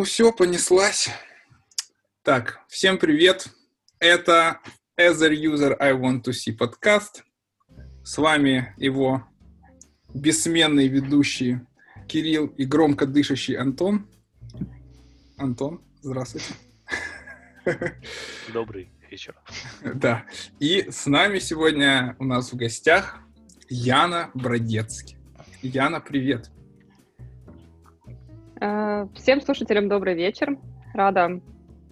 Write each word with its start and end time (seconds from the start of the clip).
Ну 0.00 0.04
все, 0.04 0.32
понеслась. 0.32 1.10
Так, 2.22 2.64
всем 2.68 2.96
привет. 2.96 3.48
Это 3.98 4.58
a 4.96 5.08
User 5.10 5.76
I 5.78 5.92
Want 5.92 6.22
to 6.22 6.30
See 6.30 6.56
подкаст. 6.56 7.22
С 8.02 8.16
вами 8.16 8.74
его 8.78 9.28
бессменный 10.14 10.88
ведущий 10.88 11.58
Кирилл 12.08 12.46
и 12.46 12.64
громко 12.64 13.04
дышащий 13.04 13.58
Антон. 13.58 14.08
Антон, 15.36 15.84
здравствуйте. 16.00 16.54
Добрый 18.54 18.90
вечер. 19.10 19.36
Да. 19.84 20.24
И 20.60 20.90
с 20.90 21.04
нами 21.04 21.40
сегодня 21.40 22.16
у 22.18 22.24
нас 22.24 22.54
в 22.54 22.56
гостях 22.56 23.18
Яна 23.68 24.30
Бродецкий. 24.32 25.18
Яна, 25.60 26.00
привет. 26.00 26.50
Э, 28.60 29.06
всем 29.14 29.40
слушателям 29.40 29.88
добрый 29.88 30.14
вечер. 30.14 30.58
Рада 30.92 31.40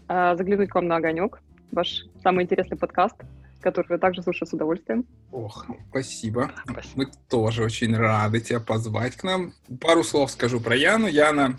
э, 0.09 0.37
заглянуть 0.37 0.69
к 0.69 0.75
вам 0.75 0.87
на 0.87 0.97
огонек, 0.97 1.41
ваш 1.73 2.05
самый 2.23 2.45
интересный 2.45 2.77
подкаст, 2.77 3.17
который 3.63 3.87
я 3.93 3.99
также 3.99 4.23
слушаю 4.23 4.47
с 4.47 4.53
удовольствием. 4.53 5.07
Ох, 5.33 5.67
спасибо. 5.89 6.51
спасибо. 6.71 6.93
Мы 6.97 7.07
тоже 7.31 7.65
очень 7.65 7.97
рады 7.97 8.41
тебя 8.41 8.61
позвать 8.61 9.17
к 9.17 9.25
нам. 9.25 9.55
Пару 9.81 10.05
слов 10.05 10.31
скажу 10.31 10.61
про 10.61 10.77
Яну. 10.77 11.07
Яна 11.07 11.59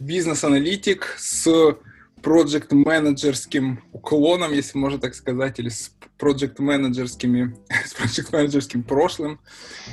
бизнес-аналитик 0.00 1.14
с 1.16 1.76
проект-менеджерским 2.22 3.82
уклоном, 3.92 4.52
если 4.52 4.78
можно 4.78 4.98
так 4.98 5.14
сказать, 5.14 5.58
или 5.58 5.68
с 5.68 5.94
проект-менеджерскими, 6.18 7.56
с 7.86 7.94
проект-менеджерским 7.94 8.82
прошлым, 8.82 9.40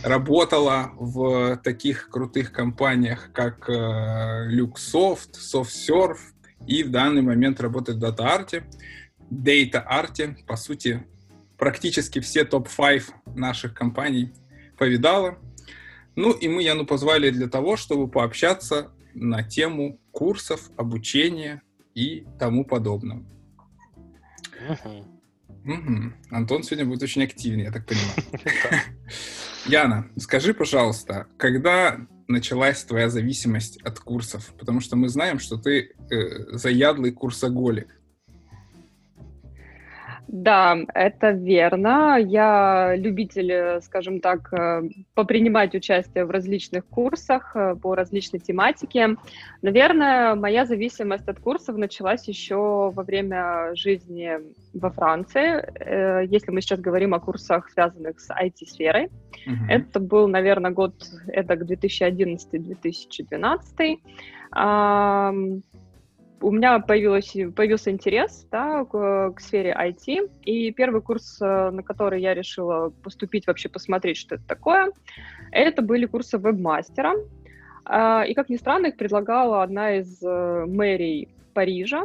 работала 0.03 0.91
в 0.97 1.57
таких 1.57 2.09
крутых 2.09 2.51
компаниях, 2.51 3.29
как 3.33 3.69
э, 3.69 4.49
Luxoft, 4.51 5.33
SoftServe, 5.33 6.19
и 6.67 6.83
в 6.83 6.91
данный 6.91 7.21
момент 7.21 7.61
работает 7.61 7.97
в 7.97 8.03
DataArt, 8.03 8.63
DataArt, 9.31 10.45
по 10.45 10.57
сути, 10.57 11.05
практически 11.57 12.19
все 12.19 12.43
топ-5 12.43 13.03
наших 13.35 13.73
компаний 13.73 14.33
повидала. 14.77 15.37
Ну 16.15 16.31
и 16.31 16.47
мы 16.47 16.63
Яну 16.63 16.85
позвали 16.85 17.29
для 17.29 17.47
того, 17.47 17.77
чтобы 17.77 18.07
пообщаться 18.07 18.91
на 19.13 19.43
тему 19.43 19.99
курсов, 20.11 20.69
обучения, 20.77 21.61
и 21.97 22.27
тому 22.37 22.63
подобное. 22.63 23.23
Угу. 24.69 25.05
Угу. 25.65 26.13
Антон 26.29 26.61
сегодня 26.61 26.85
будет 26.85 27.01
очень 27.01 27.23
активный, 27.23 27.63
я 27.63 27.71
так 27.71 27.87
понимаю. 27.87 28.83
Яна, 29.65 30.07
скажи, 30.17 30.53
пожалуйста, 30.53 31.25
когда 31.37 31.97
началась 32.27 32.83
твоя 32.83 33.09
зависимость 33.09 33.81
от 33.81 33.99
курсов? 33.99 34.53
Потому 34.59 34.79
что 34.79 34.95
мы 34.95 35.09
знаем, 35.09 35.39
что 35.39 35.57
ты 35.57 35.95
э, 36.11 36.55
заядлый 36.55 37.11
курсоголик. 37.11 37.99
Да, 40.27 40.77
это 40.93 41.31
верно. 41.31 42.17
Я 42.19 42.93
любитель, 42.95 43.81
скажем 43.81 44.19
так, 44.19 44.51
э, 44.51 44.81
попринимать 45.13 45.73
участие 45.73 46.25
в 46.25 46.31
различных 46.31 46.85
курсах 46.85 47.55
э, 47.55 47.75
по 47.75 47.95
различной 47.95 48.41
тематике. 48.41 49.15
Наверное, 49.61 50.35
моя 50.35 50.65
зависимость 50.65 51.29
от 51.29 51.39
курсов 51.39 51.77
началась 51.77 52.27
еще 52.27 52.91
во 52.93 53.03
время 53.03 53.73
жизни 53.75 54.37
во 54.73 54.89
Франции. 54.89 55.63
Э, 55.79 56.25
если 56.25 56.51
мы 56.51 56.59
сейчас 56.61 56.81
говорим 56.81 57.13
о 57.13 57.21
курсах, 57.21 57.69
связанных 57.69 58.19
с 58.19 58.29
IT-сферой. 58.29 59.05
Uh-huh. 59.05 59.69
Это 59.69 60.01
был, 60.01 60.27
наверное, 60.27 60.71
год 60.71 61.05
это 61.27 61.53
2011-2012 61.53 63.99
у 66.41 66.51
меня 66.51 66.79
появилось, 66.79 67.35
появился 67.55 67.91
интерес 67.91 68.47
да, 68.51 68.85
к, 68.85 69.33
к 69.35 69.39
сфере 69.39 69.75
IT, 69.77 70.29
и 70.43 70.71
первый 70.71 71.01
курс, 71.01 71.39
э, 71.41 71.69
на 71.71 71.83
который 71.83 72.21
я 72.21 72.33
решила 72.33 72.89
поступить, 72.89 73.47
вообще 73.47 73.69
посмотреть, 73.69 74.17
что 74.17 74.35
это 74.35 74.43
такое, 74.47 74.91
это 75.51 75.81
были 75.81 76.05
курсы 76.05 76.37
вебмастера. 76.37 77.13
А, 77.85 78.23
и, 78.23 78.33
как 78.33 78.49
ни 78.49 78.57
странно, 78.57 78.87
их 78.87 78.97
предлагала 78.97 79.63
одна 79.63 79.95
из 79.95 80.21
э, 80.21 80.65
мэрий 80.67 81.29
Парижа. 81.53 82.03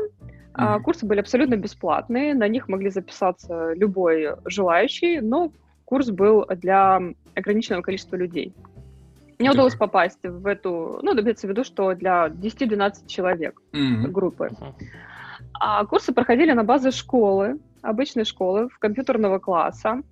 Mm-hmm. 0.54 0.81
Курсы 0.82 1.06
были 1.06 1.21
абсолютно 1.21 1.56
бесплатные, 1.56 2.34
на 2.34 2.47
них 2.47 2.69
могли 2.69 2.91
записаться 2.91 3.72
любой 3.72 4.37
желающий, 4.44 5.21
но 5.21 5.50
курс 5.87 6.10
был 6.10 6.47
для 6.47 7.00
ограниченного 7.34 7.82
количества 7.82 8.16
людей. 8.16 8.54
Мне 9.42 9.50
Типа. 9.50 9.54
удалось 9.54 9.75
попасть 9.75 10.20
в 10.22 10.47
эту, 10.47 11.00
ну, 11.03 11.14
добиться 11.14 11.48
в 11.48 11.50
виду, 11.50 11.64
что 11.64 11.94
для 11.94 12.28
10-12 12.28 13.08
человек 13.08 13.60
mm-hmm. 13.72 14.06
группы. 14.06 14.50
А 15.54 15.84
курсы 15.84 16.12
проходили 16.12 16.53
на 16.53 16.62
базе 16.62 16.92
школы, 16.92 17.58
обычной 17.82 18.25
школы, 18.25 18.69
в 18.69 18.78
компьютерного 18.78 19.38
класса. 19.38 20.03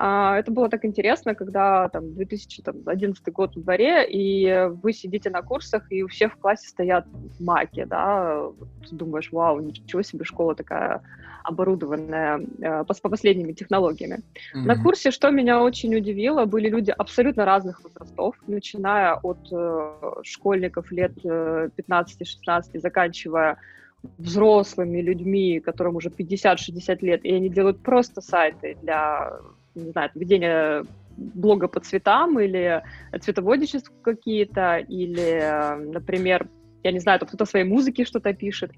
А, 0.00 0.38
это 0.38 0.52
было 0.52 0.68
так 0.68 0.84
интересно, 0.84 1.34
когда 1.34 1.88
там 1.88 2.14
2011 2.14 3.32
год 3.32 3.56
в 3.56 3.62
дворе, 3.62 4.06
и 4.08 4.68
вы 4.82 4.92
сидите 4.92 5.28
на 5.28 5.42
курсах, 5.42 5.90
и 5.90 6.02
у 6.04 6.08
всех 6.08 6.34
в 6.34 6.36
классе 6.36 6.68
стоят 6.68 7.06
маки, 7.40 7.84
да, 7.84 8.48
ты 8.88 8.94
думаешь, 8.94 9.32
вау, 9.32 9.60
ничего 9.60 10.02
себе, 10.02 10.24
школа 10.24 10.54
такая 10.54 11.02
оборудованная 11.42 12.40
э, 12.60 12.84
по, 12.84 12.94
по 12.94 13.08
последними 13.08 13.52
технологиями. 13.52 14.16
Mm-hmm. 14.54 14.66
На 14.66 14.82
курсе, 14.82 15.10
что 15.10 15.30
меня 15.30 15.62
очень 15.62 15.96
удивило, 15.96 16.44
были 16.44 16.68
люди 16.68 16.94
абсолютно 16.96 17.44
разных 17.44 17.82
возрастов, 17.82 18.36
начиная 18.46 19.14
от 19.14 19.48
э, 19.50 19.92
школьников 20.22 20.92
лет 20.92 21.12
э, 21.24 21.70
15-16, 21.76 22.78
заканчивая 22.80 23.56
взрослыми 24.02 25.00
людьми, 25.00 25.60
которым 25.60 25.96
уже 25.96 26.08
50-60 26.08 26.98
лет, 27.00 27.24
и 27.24 27.32
они 27.32 27.48
делают 27.48 27.82
просто 27.82 28.20
сайты 28.20 28.76
для, 28.82 29.32
не 29.74 29.90
знаю, 29.90 30.10
ведения 30.14 30.84
блога 31.16 31.68
по 31.68 31.80
цветам 31.80 32.38
или 32.38 32.82
цветоводичеств 33.20 33.92
какие-то, 34.02 34.76
или, 34.76 35.92
например, 35.92 36.48
я 36.84 36.92
не 36.92 37.00
знаю, 37.00 37.18
кто-то 37.20 37.44
своей 37.44 37.64
музыки 37.64 38.04
что-то 38.04 38.32
пишет. 38.32 38.70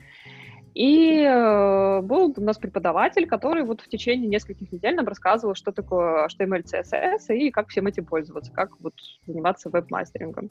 И 0.74 1.22
э, 1.22 2.00
был 2.00 2.32
у 2.36 2.40
нас 2.40 2.56
преподаватель, 2.56 3.26
который 3.26 3.64
вот 3.64 3.80
в 3.80 3.88
течение 3.88 4.28
нескольких 4.28 4.70
недель 4.70 4.94
нам 4.94 5.06
рассказывал, 5.06 5.54
что 5.54 5.72
такое 5.72 6.28
HTML, 6.28 6.64
CSS 6.64 7.34
и 7.34 7.50
как 7.50 7.68
всем 7.68 7.88
этим 7.88 8.04
пользоваться, 8.04 8.52
как 8.52 8.70
вот 8.80 8.94
заниматься 9.26 9.68
веб-мастерингом. 9.68 10.50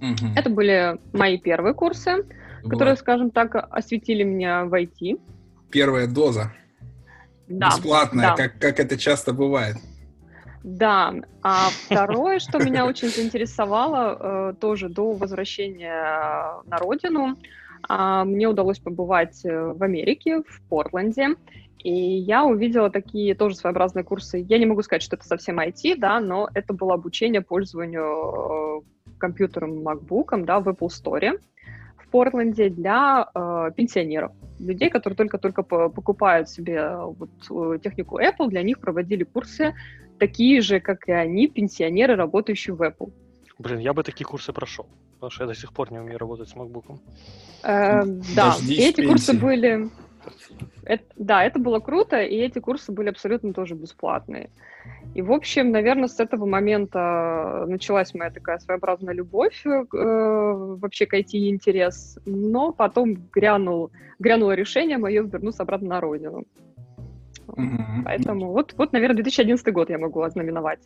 Угу. 0.00 0.32
Это 0.36 0.50
были 0.50 0.98
мои 1.12 1.38
первые 1.38 1.74
курсы, 1.74 2.22
Была. 2.62 2.70
которые, 2.70 2.96
скажем 2.96 3.30
так, 3.30 3.54
осветили 3.70 4.22
меня 4.22 4.64
в 4.64 4.74
IT. 4.74 5.20
Первая 5.70 6.06
доза. 6.06 6.52
Да. 7.48 7.68
Бесплатная, 7.68 8.30
да. 8.30 8.36
Как, 8.36 8.58
как 8.58 8.80
это 8.80 8.96
часто 8.96 9.32
бывает. 9.32 9.76
Да, 10.62 11.14
а 11.42 11.68
второе, 11.86 12.40
что 12.40 12.58
меня 12.58 12.84
очень 12.84 13.08
заинтересовало, 13.08 14.50
э, 14.50 14.54
тоже 14.60 14.88
до 14.88 15.12
возвращения 15.12 16.60
на 16.66 16.76
родину, 16.78 17.36
а, 17.88 18.24
мне 18.24 18.48
удалось 18.48 18.78
побывать 18.78 19.44
э, 19.44 19.72
в 19.72 19.82
Америке, 19.82 20.42
в 20.46 20.60
Портленде, 20.68 21.36
и 21.78 21.92
я 21.92 22.44
увидела 22.44 22.90
такие 22.90 23.34
тоже 23.34 23.54
своеобразные 23.54 24.04
курсы. 24.04 24.44
Я 24.48 24.58
не 24.58 24.66
могу 24.66 24.82
сказать, 24.82 25.02
что 25.02 25.16
это 25.16 25.26
совсем 25.26 25.60
IT, 25.60 25.96
да, 25.96 26.20
но 26.20 26.48
это 26.52 26.72
было 26.72 26.94
обучение 26.94 27.40
пользованию 27.40 28.82
э, 28.82 28.82
компьютером, 29.18 29.86
MacBook, 29.86 30.44
да, 30.44 30.60
в 30.60 30.68
Apple 30.68 30.88
Store 30.88 31.38
в 32.08 32.10
Портленде 32.10 32.70
для 32.70 33.28
э, 33.34 33.70
пенсионеров, 33.76 34.32
людей, 34.58 34.88
которые 34.88 35.16
только-только 35.16 35.62
покупают 35.62 36.48
себе 36.48 36.76
э, 36.76 37.04
вот, 37.04 37.82
технику 37.82 38.18
Apple, 38.18 38.48
для 38.48 38.62
них 38.62 38.80
проводили 38.80 39.24
курсы 39.24 39.74
такие 40.18 40.62
же, 40.62 40.80
как 40.80 41.08
и 41.08 41.12
они, 41.12 41.48
пенсионеры, 41.48 42.16
работающие 42.16 42.74
в 42.74 42.82
Apple. 42.82 43.12
Блин, 43.58 43.78
я 43.80 43.92
бы 43.92 44.02
такие 44.02 44.24
курсы 44.24 44.52
прошел, 44.52 44.86
потому 45.14 45.30
что 45.30 45.44
я 45.44 45.48
до 45.48 45.54
сих 45.54 45.72
пор 45.72 45.92
не 45.92 45.98
умею 45.98 46.18
работать 46.18 46.48
с 46.48 46.54
MacBook. 46.54 46.98
Э, 47.62 48.02
да, 48.34 48.56
и 48.66 48.74
эти 48.74 49.06
курсы 49.06 49.34
были... 49.34 49.90
Это, 50.84 51.04
да, 51.16 51.44
это 51.44 51.58
было 51.58 51.80
круто, 51.80 52.20
и 52.20 52.36
эти 52.36 52.58
курсы 52.58 52.92
были 52.92 53.08
абсолютно 53.08 53.52
тоже 53.52 53.74
бесплатные. 53.74 54.50
И, 55.14 55.22
в 55.22 55.32
общем, 55.32 55.70
наверное, 55.70 56.08
с 56.08 56.20
этого 56.20 56.46
момента 56.46 57.64
началась 57.66 58.14
моя 58.14 58.30
такая 58.30 58.58
своеобразная 58.58 59.14
любовь 59.14 59.66
э, 59.66 59.84
вообще 59.92 61.06
к 61.06 61.14
IT-интерес, 61.14 62.18
но 62.24 62.72
потом 62.72 63.16
грянул, 63.32 63.90
грянуло 64.18 64.52
решение 64.52 64.98
мое 64.98 65.22
вернуться 65.22 65.62
обратно 65.62 65.88
на 65.88 66.00
родину. 66.00 66.44
Mm-hmm. 67.48 68.02
Поэтому 68.04 68.52
вот, 68.52 68.74
вот, 68.76 68.92
наверное, 68.92 69.16
2011 69.16 69.72
год 69.72 69.90
я 69.90 69.98
могу 69.98 70.22
ознаменовать. 70.22 70.80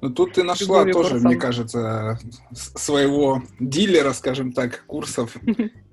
Ну, 0.00 0.10
тут 0.10 0.34
ты 0.34 0.42
нашла 0.42 0.84
тоже, 0.84 0.92
курсом. 0.92 1.28
мне 1.28 1.36
кажется, 1.36 2.18
своего 2.52 3.42
дилера, 3.58 4.12
скажем 4.12 4.52
так, 4.52 4.84
курсов. 4.86 5.36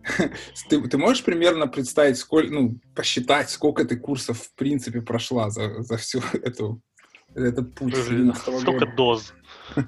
Ты, 0.69 0.81
ты 0.81 0.98
можешь 0.98 1.24
примерно 1.24 1.68
представить, 1.68 2.18
сколько, 2.18 2.53
ну, 2.53 2.80
посчитать, 2.95 3.50
сколько 3.50 3.86
ты 3.86 3.98
курсов 3.98 4.39
в 4.39 4.56
принципе 4.56 5.01
прошла 5.01 5.50
за, 5.50 5.81
за 5.81 5.98
всю 5.98 6.21
эту, 6.33 6.81
этот 7.36 7.75
путь? 7.75 7.95
Сколько 7.95 8.86
доз? 8.86 9.33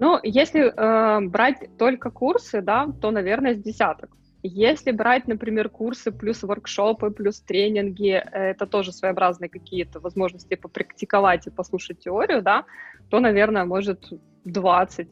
Ну, 0.00 0.18
если 0.24 0.60
э, 0.60 1.20
брать 1.28 1.70
только 1.78 2.10
курсы, 2.10 2.60
да, 2.60 2.88
то, 3.00 3.12
наверное, 3.12 3.54
с 3.54 3.62
десяток. 3.62 4.10
Если 4.42 4.90
брать, 4.90 5.26
например, 5.28 5.70
курсы 5.70 6.10
плюс 6.12 6.42
воркшопы, 6.42 7.10
плюс 7.10 7.40
тренинги, 7.40 8.10
это 8.10 8.66
тоже 8.66 8.92
своеобразные 8.92 9.48
какие-то 9.48 10.00
возможности 10.00 10.56
попрактиковать 10.56 11.46
и 11.46 11.50
послушать 11.50 12.00
теорию, 12.00 12.42
да, 12.42 12.66
то, 13.08 13.20
наверное, 13.20 13.64
может 13.64 14.12
20, 14.44 15.08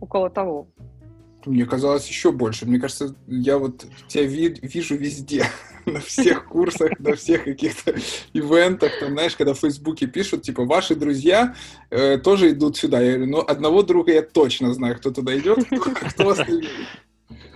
около 0.00 0.28
того. 0.28 0.68
Мне 1.46 1.66
казалось 1.66 2.08
еще 2.08 2.32
больше. 2.32 2.66
Мне 2.66 2.78
кажется, 2.78 3.14
я 3.26 3.58
вот 3.58 3.84
тебя 4.08 4.24
ви- 4.24 4.58
вижу 4.62 4.96
везде, 4.96 5.46
на 5.86 6.00
всех 6.00 6.46
курсах, 6.46 6.98
на 6.98 7.14
всех 7.14 7.44
каких-то 7.44 7.94
ивентах, 8.32 8.92
там, 9.00 9.12
знаешь, 9.12 9.36
когда 9.36 9.52
в 9.52 9.58
Фейсбуке 9.58 10.06
пишут, 10.06 10.42
типа, 10.42 10.64
ваши 10.64 10.94
друзья 10.94 11.54
э, 11.90 12.18
тоже 12.18 12.50
идут 12.50 12.76
сюда. 12.76 13.00
Я 13.00 13.16
говорю, 13.16 13.30
ну, 13.30 13.38
одного 13.40 13.82
друга 13.82 14.12
я 14.12 14.22
точно 14.22 14.72
знаю, 14.72 14.96
кто 14.96 15.10
туда 15.10 15.36
идет, 15.36 15.64
кто, 15.66 15.76
кто 15.78 16.28
остальные. 16.30 16.68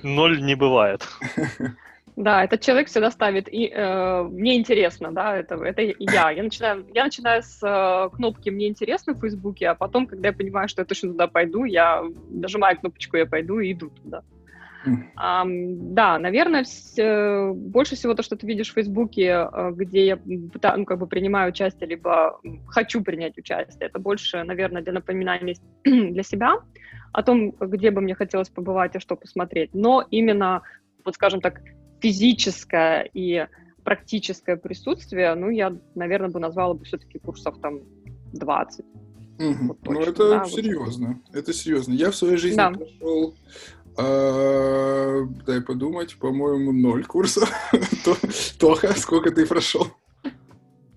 Ноль 0.03 0.43
не 0.43 0.55
бывает. 0.55 1.03
Да, 2.19 2.43
этот 2.43 2.63
человек 2.63 2.89
всегда 2.89 3.13
ставит 3.13 3.49
и 3.49 3.69
э, 3.69 4.23
мне 4.25 4.57
интересно, 4.59 5.13
да, 5.13 5.37
это, 5.37 5.55
это 5.55 5.83
я. 5.83 6.31
Я 6.31 6.43
начинаю, 6.43 6.85
я 6.93 7.05
начинаю 7.05 7.45
с 7.45 7.61
э, 7.63 8.11
кнопки 8.17 8.51
мне 8.51 8.67
интересно 8.67 9.15
в 9.15 9.21
Фейсбуке, 9.21 9.69
а 9.69 9.77
потом, 9.77 10.09
когда 10.09 10.29
я 10.29 10.35
понимаю, 10.35 10.69
что 10.69 10.83
я 10.83 10.87
точно 10.87 11.11
туда 11.11 11.29
пойду, 11.29 11.63
я 11.63 12.03
нажимаю 12.29 12.77
кнопочку 12.77 13.17
я 13.17 13.25
пойду 13.25 13.61
и 13.61 13.73
иду 13.73 13.91
туда. 13.91 14.25
А, 15.15 15.45
да, 15.47 16.19
наверное, 16.19 16.65
все, 16.65 17.53
больше 17.55 17.95
всего 17.95 18.15
то, 18.15 18.25
что 18.25 18.35
ты 18.35 18.49
видишь 18.49 18.71
в 18.71 18.75
Фейсбуке, 18.75 19.49
э, 19.53 19.71
где 19.77 20.07
я 20.07 20.19
ну, 20.25 20.85
как 20.85 20.99
бы 20.99 21.07
принимаю 21.07 21.51
участие, 21.51 21.89
либо 21.89 22.41
хочу 22.67 23.01
принять 23.05 23.39
участие, 23.39 23.89
это 23.89 24.01
больше, 24.01 24.43
наверное, 24.43 24.83
для 24.83 24.93
напоминания 24.93 25.55
для 25.85 26.25
себя 26.25 26.57
о 27.13 27.23
том, 27.23 27.53
где 27.61 27.93
бы 27.93 28.01
мне 28.01 28.17
хотелось 28.17 28.49
побывать 28.49 28.97
и 28.97 28.99
что 28.99 29.15
посмотреть. 29.15 29.71
Но 29.73 30.05
именно, 30.11 30.63
вот 31.05 31.15
скажем 31.15 31.41
так, 31.41 31.61
физическое 32.01 33.09
и 33.13 33.47
практическое 33.85 34.57
присутствие, 34.57 35.35
ну, 35.35 35.51
я, 35.51 35.77
наверное, 35.95 36.31
бы 36.31 36.41
назвала 36.41 36.75
бы 36.75 36.85
все-таки 36.85 37.19
курсов 37.19 37.59
там 37.61 37.81
20. 38.33 38.85
Угу. 39.39 39.55
Вот 39.61 39.79
ну, 39.85 40.01
это 40.01 40.29
да, 40.29 40.45
серьезно. 40.45 41.21
Вот. 41.27 41.37
Это 41.37 41.53
серьезно. 41.53 41.93
Я 41.93 42.11
в 42.11 42.17
своей 42.17 42.37
жизни 42.37 42.57
да. 42.57 42.71
прошел 42.71 43.35
а, 43.97 45.27
дай 45.45 45.61
подумать, 45.61 46.17
по-моему, 46.19 46.73
ноль 46.73 47.05
курсов. 47.05 47.53
Тоха, 48.59 48.93
сколько 48.93 49.31
ты 49.33 49.45
прошел? 49.45 49.89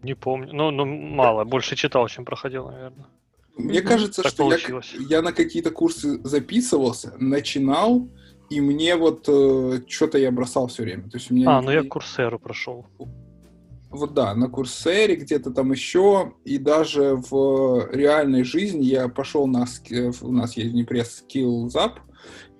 Не 0.04 0.15
помню. 0.15 0.54
Ну, 0.54 0.71
ну, 0.71 0.86
мало. 0.86 1.44
Больше 1.44 1.75
читал, 1.75 2.07
чем 2.07 2.25
проходил, 2.25 2.69
наверное. 2.69 3.07
Мне 3.57 3.81
кажется, 3.81 4.21
так 4.24 4.31
что 4.31 4.51
я, 4.51 4.81
я 5.09 5.21
на 5.21 5.33
какие-то 5.33 5.71
курсы 5.71 6.19
записывался, 6.24 7.13
начинал, 7.19 8.07
и 8.51 8.59
мне 8.59 8.98
вот 8.98 9.25
э, 9.30 9.80
что-то 9.88 10.18
я 10.18 10.30
бросал 10.30 10.68
все 10.68 10.83
время. 10.83 11.03
То 11.09 11.18
есть 11.18 11.31
у 11.31 11.33
меня 11.33 11.57
а, 11.57 11.62
ну 11.62 11.71
я 11.71 11.83
курсеру 11.83 12.38
прошел. 12.38 12.86
Вот 13.89 14.13
да, 14.13 14.36
на 14.36 14.50
курсере, 14.50 15.15
где-то 15.15 15.51
там 15.51 15.71
еще, 15.71 16.33
и 16.44 16.57
даже 16.57 17.15
в 17.15 17.89
реальной 17.94 18.44
жизни 18.44 18.83
я 18.83 19.07
пошел 19.07 19.48
на, 19.48 19.65
у 20.21 20.31
нас 20.31 20.57
есть 20.57 20.69
в 20.69 20.74
Днепре 20.74 21.01
Skills 21.01 21.75
Up, 21.75 22.00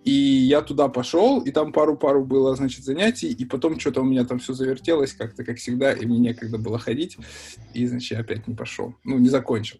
и 0.04 0.12
я 0.12 0.62
туда 0.62 0.88
пошел, 0.88 1.42
и 1.42 1.52
там 1.52 1.74
пару-пару 1.74 2.26
было, 2.26 2.56
значит, 2.56 2.84
занятий, 2.84 3.32
и 3.32 3.46
потом 3.46 3.80
что-то 3.80 4.02
у 4.02 4.06
меня 4.06 4.26
там 4.26 4.40
все 4.40 4.54
завертелось 4.54 5.14
как-то, 5.14 5.44
как 5.44 5.58
всегда, 5.58 5.92
и 5.94 6.06
мне 6.06 6.20
некогда 6.20 6.58
было 6.58 6.80
ходить, 6.80 7.18
и, 7.74 7.86
значит, 7.86 8.12
я 8.12 8.20
опять 8.20 8.48
не 8.48 8.56
пошел. 8.56 8.96
Ну, 9.04 9.20
не 9.20 9.30
закончил. 9.30 9.80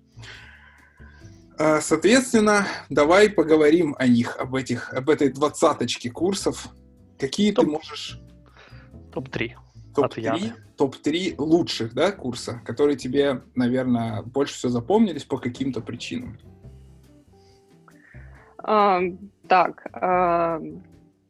А, 1.57 1.81
соответственно, 1.81 2.65
давай 2.89 3.30
поговорим 3.30 3.95
о 4.00 4.07
них, 4.07 4.38
об 4.38 4.56
этих, 4.56 4.94
об 4.94 5.09
этой 5.09 5.30
двадцаточке 5.30 6.09
курсов. 6.09 6.69
Какие 7.19 7.51
Топ... 7.51 7.65
ты 7.65 7.71
можешь... 7.71 8.19
Топ-3. 9.13 9.51
Топ-3, 9.94 10.53
топ-3 10.77 11.36
лучших, 11.38 11.94
да, 11.94 12.12
курса, 12.12 12.62
которые 12.65 12.95
тебе, 12.95 13.42
наверное, 13.56 14.21
больше 14.21 14.53
всего 14.53 14.71
запомнились 14.71 15.25
по 15.25 15.38
каким-то 15.38 15.81
причинам. 15.81 16.39
А, 18.57 19.01
так, 19.47 19.86
а, 19.94 20.62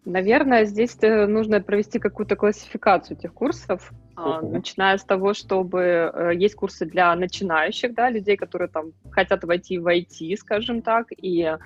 наверное, 0.05 0.65
здесь 0.65 0.97
э, 1.01 1.25
нужно 1.25 1.61
провести 1.61 1.99
какую-то 1.99 2.35
классификацию 2.35 3.17
этих 3.17 3.33
курсов. 3.33 3.91
Uh-huh. 4.15 4.51
Начиная 4.51 4.97
с 4.97 5.03
того, 5.03 5.33
чтобы 5.33 5.79
э, 5.81 6.31
есть 6.35 6.55
курсы 6.55 6.85
для 6.85 7.15
начинающих, 7.15 7.93
да, 7.93 8.09
людей, 8.09 8.37
которые 8.37 8.67
там 8.67 8.91
хотят 9.11 9.43
войти 9.43 9.77
в 9.77 9.87
IT, 9.87 10.35
скажем 10.37 10.81
так, 10.81 11.07
и 11.15 11.43
э, 11.43 11.57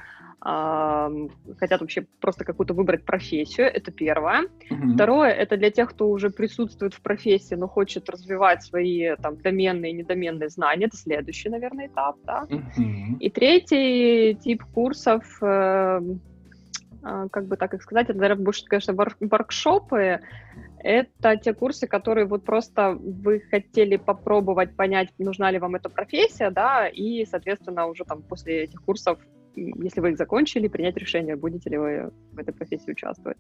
хотят 1.60 1.82
вообще 1.82 2.06
просто 2.22 2.46
какую-то 2.46 2.74
выбрать 2.74 3.04
профессию, 3.04 3.68
это 3.68 3.92
первое. 3.92 4.44
Uh-huh. 4.44 4.94
Второе, 4.94 5.32
это 5.32 5.58
для 5.58 5.72
тех, 5.72 5.90
кто 5.90 6.10
уже 6.10 6.30
присутствует 6.30 6.94
в 6.94 7.02
профессии, 7.02 7.56
но 7.56 7.68
хочет 7.68 8.10
развивать 8.10 8.64
свои 8.64 9.16
там 9.16 9.38
доменные 9.38 9.92
и 9.92 9.96
недоменные 9.96 10.50
знания, 10.50 10.86
это 10.86 10.98
следующий, 10.98 11.50
наверное, 11.50 11.88
этап, 11.88 12.18
да. 12.26 12.46
Uh-huh. 12.50 13.18
И 13.20 13.30
третий 13.30 14.36
тип 14.36 14.64
курсов 14.66 15.24
э, 15.42 16.02
как 17.02 17.46
бы 17.48 17.56
так 17.56 17.74
их 17.74 17.84
сказать, 17.84 18.10
это, 18.10 18.18
наверное, 18.18 18.44
больше, 18.44 18.66
конечно, 18.66 18.94
воркшопы, 18.94 20.22
это 20.86 21.36
те 21.38 21.54
курсы, 21.54 21.88
которые 21.88 22.26
вот 22.26 22.46
просто 22.46 22.92
вы 22.92 23.40
хотели 23.40 23.98
попробовать 23.98 24.76
понять, 24.76 25.10
нужна 25.18 25.50
ли 25.50 25.58
вам 25.58 25.74
эта 25.74 25.90
профессия, 25.90 26.52
да, 26.52 26.88
и, 26.88 27.26
соответственно, 27.26 27.88
уже 27.88 28.04
там 28.04 28.22
после 28.22 28.66
этих 28.66 28.84
курсов, 28.84 29.18
если 29.56 30.00
вы 30.00 30.12
их 30.12 30.18
закончили, 30.18 30.68
принять 30.68 30.96
решение, 30.98 31.36
будете 31.36 31.72
ли 31.72 31.78
вы 31.78 32.12
в 32.34 32.38
этой 32.38 32.54
профессии 32.54 32.92
участвовать, 32.92 33.38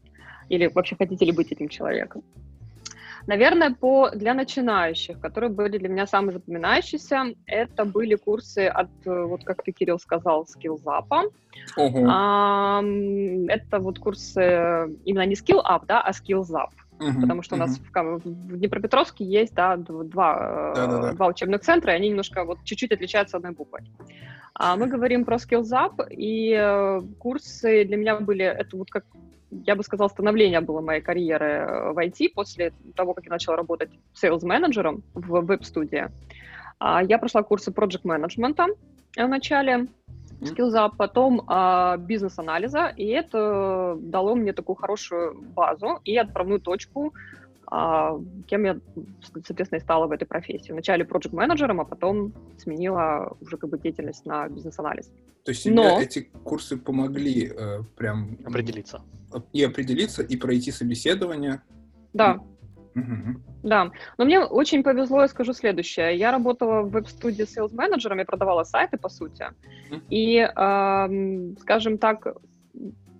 или 0.49 0.65
вообще 0.65 0.95
хотите 0.95 1.23
ли 1.25 1.31
быть 1.31 1.51
этим 1.51 1.69
человеком. 1.69 2.23
Наверное, 3.27 3.73
по, 3.73 4.09
для 4.09 4.33
начинающих, 4.33 5.19
которые 5.19 5.51
были 5.51 5.77
для 5.77 5.89
меня 5.89 6.07
самые 6.07 6.33
запоминающиеся, 6.33 7.33
это 7.45 7.85
были 7.85 8.15
курсы 8.15 8.67
от, 8.67 8.89
вот 9.05 9.43
как 9.43 9.63
ты, 9.63 9.71
Кирилл, 9.71 9.99
сказал, 9.99 10.45
Skills 10.45 10.83
Up. 10.85 11.31
Угу. 11.77 12.05
А, 12.07 12.83
это 13.47 13.79
вот 13.79 13.99
курсы 13.99 14.39
именно 15.05 15.25
не 15.25 15.35
Skill 15.35 15.61
Up, 15.63 15.85
да, 15.87 16.01
а 16.01 16.11
Skills 16.11 16.49
Uh-huh, 16.99 17.21
потому 17.21 17.41
что 17.41 17.55
uh-huh. 17.55 17.63
у 17.63 17.67
нас 17.67 17.79
в, 17.79 18.19
в 18.25 18.57
Днепропетровске 18.57 19.25
есть 19.25 19.53
да, 19.53 19.75
два, 19.75 20.73
да, 20.75 21.13
два 21.13 21.27
учебных 21.27 21.61
центра, 21.61 21.91
и 21.91 21.95
они 21.97 22.09
немножко 22.09 22.45
вот 22.45 22.59
чуть-чуть 22.63 22.91
отличаются 22.91 23.37
одной 23.37 23.51
буквой. 23.51 23.81
А 24.53 24.77
мы 24.77 24.87
говорим 24.87 25.25
про 25.25 25.35
Skills 25.35 25.71
Up, 25.71 26.07
и 26.09 26.55
э, 26.57 27.01
курсы 27.19 27.83
для 27.83 27.97
меня 27.97 28.17
были, 28.19 28.45
это 28.45 28.77
вот 28.77 28.89
как, 28.89 29.03
я 29.51 29.75
бы 29.75 29.83
сказала, 29.83 30.07
становление 30.07 30.61
было 30.61 30.79
моей 30.79 31.01
карьеры 31.01 31.45
э, 31.45 31.91
в 31.91 31.97
IT 31.97 32.29
после 32.33 32.71
того, 32.95 33.13
как 33.13 33.25
я 33.25 33.31
начала 33.31 33.57
работать 33.57 33.89
sales-менеджером 34.13 35.03
в 35.13 35.41
веб-студии. 35.41 36.07
А, 36.79 37.03
я 37.03 37.17
прошла 37.17 37.43
курсы 37.43 37.71
проект-менеджмента 37.71 38.67
в 39.17 39.27
начале, 39.27 39.87
скиллза, 40.43 40.89
потом 40.89 41.43
а, 41.47 41.97
бизнес-анализа, 41.97 42.87
и 42.95 43.05
это 43.07 43.97
дало 43.99 44.35
мне 44.35 44.53
такую 44.53 44.75
хорошую 44.75 45.41
базу 45.55 45.99
и 46.03 46.17
отправную 46.17 46.59
точку, 46.59 47.13
а, 47.67 48.19
кем 48.47 48.63
я, 48.65 48.79
соответственно, 49.45 49.79
и 49.79 49.81
стала 49.81 50.07
в 50.07 50.11
этой 50.11 50.25
профессии. 50.25 50.71
Вначале 50.71 51.05
проект-менеджером, 51.05 51.81
а 51.81 51.85
потом 51.85 52.33
сменила 52.57 53.35
уже 53.41 53.57
как 53.57 53.69
бы 53.69 53.79
деятельность 53.79 54.25
на 54.25 54.47
бизнес-анализ. 54.47 55.11
То 55.43 55.51
есть 55.51 55.63
тебе 55.63 55.75
Но... 55.75 55.99
эти 55.99 56.29
курсы 56.43 56.77
помогли 56.77 57.51
э, 57.55 57.83
прям... 57.95 58.37
Определиться. 58.45 59.01
И 59.53 59.63
определиться, 59.63 60.23
и 60.23 60.37
пройти 60.37 60.71
собеседование. 60.71 61.61
Да. 62.13 62.39
Угу. 62.95 63.41
Да, 63.63 63.91
но 64.17 64.25
мне 64.25 64.39
очень 64.39 64.83
повезло, 64.83 65.21
я 65.21 65.27
скажу 65.27 65.53
следующее. 65.53 66.17
Я 66.17 66.31
работала 66.31 66.81
в 66.81 66.91
веб-студии 66.91 67.43
sales-менеджером, 67.43 68.19
я 68.19 68.25
продавала 68.25 68.63
сайты, 68.63 68.97
по 68.97 69.09
сути. 69.09 69.45
Угу. 69.91 70.01
И, 70.09 70.37
э, 70.37 71.55
скажем 71.59 71.97
так, 71.97 72.27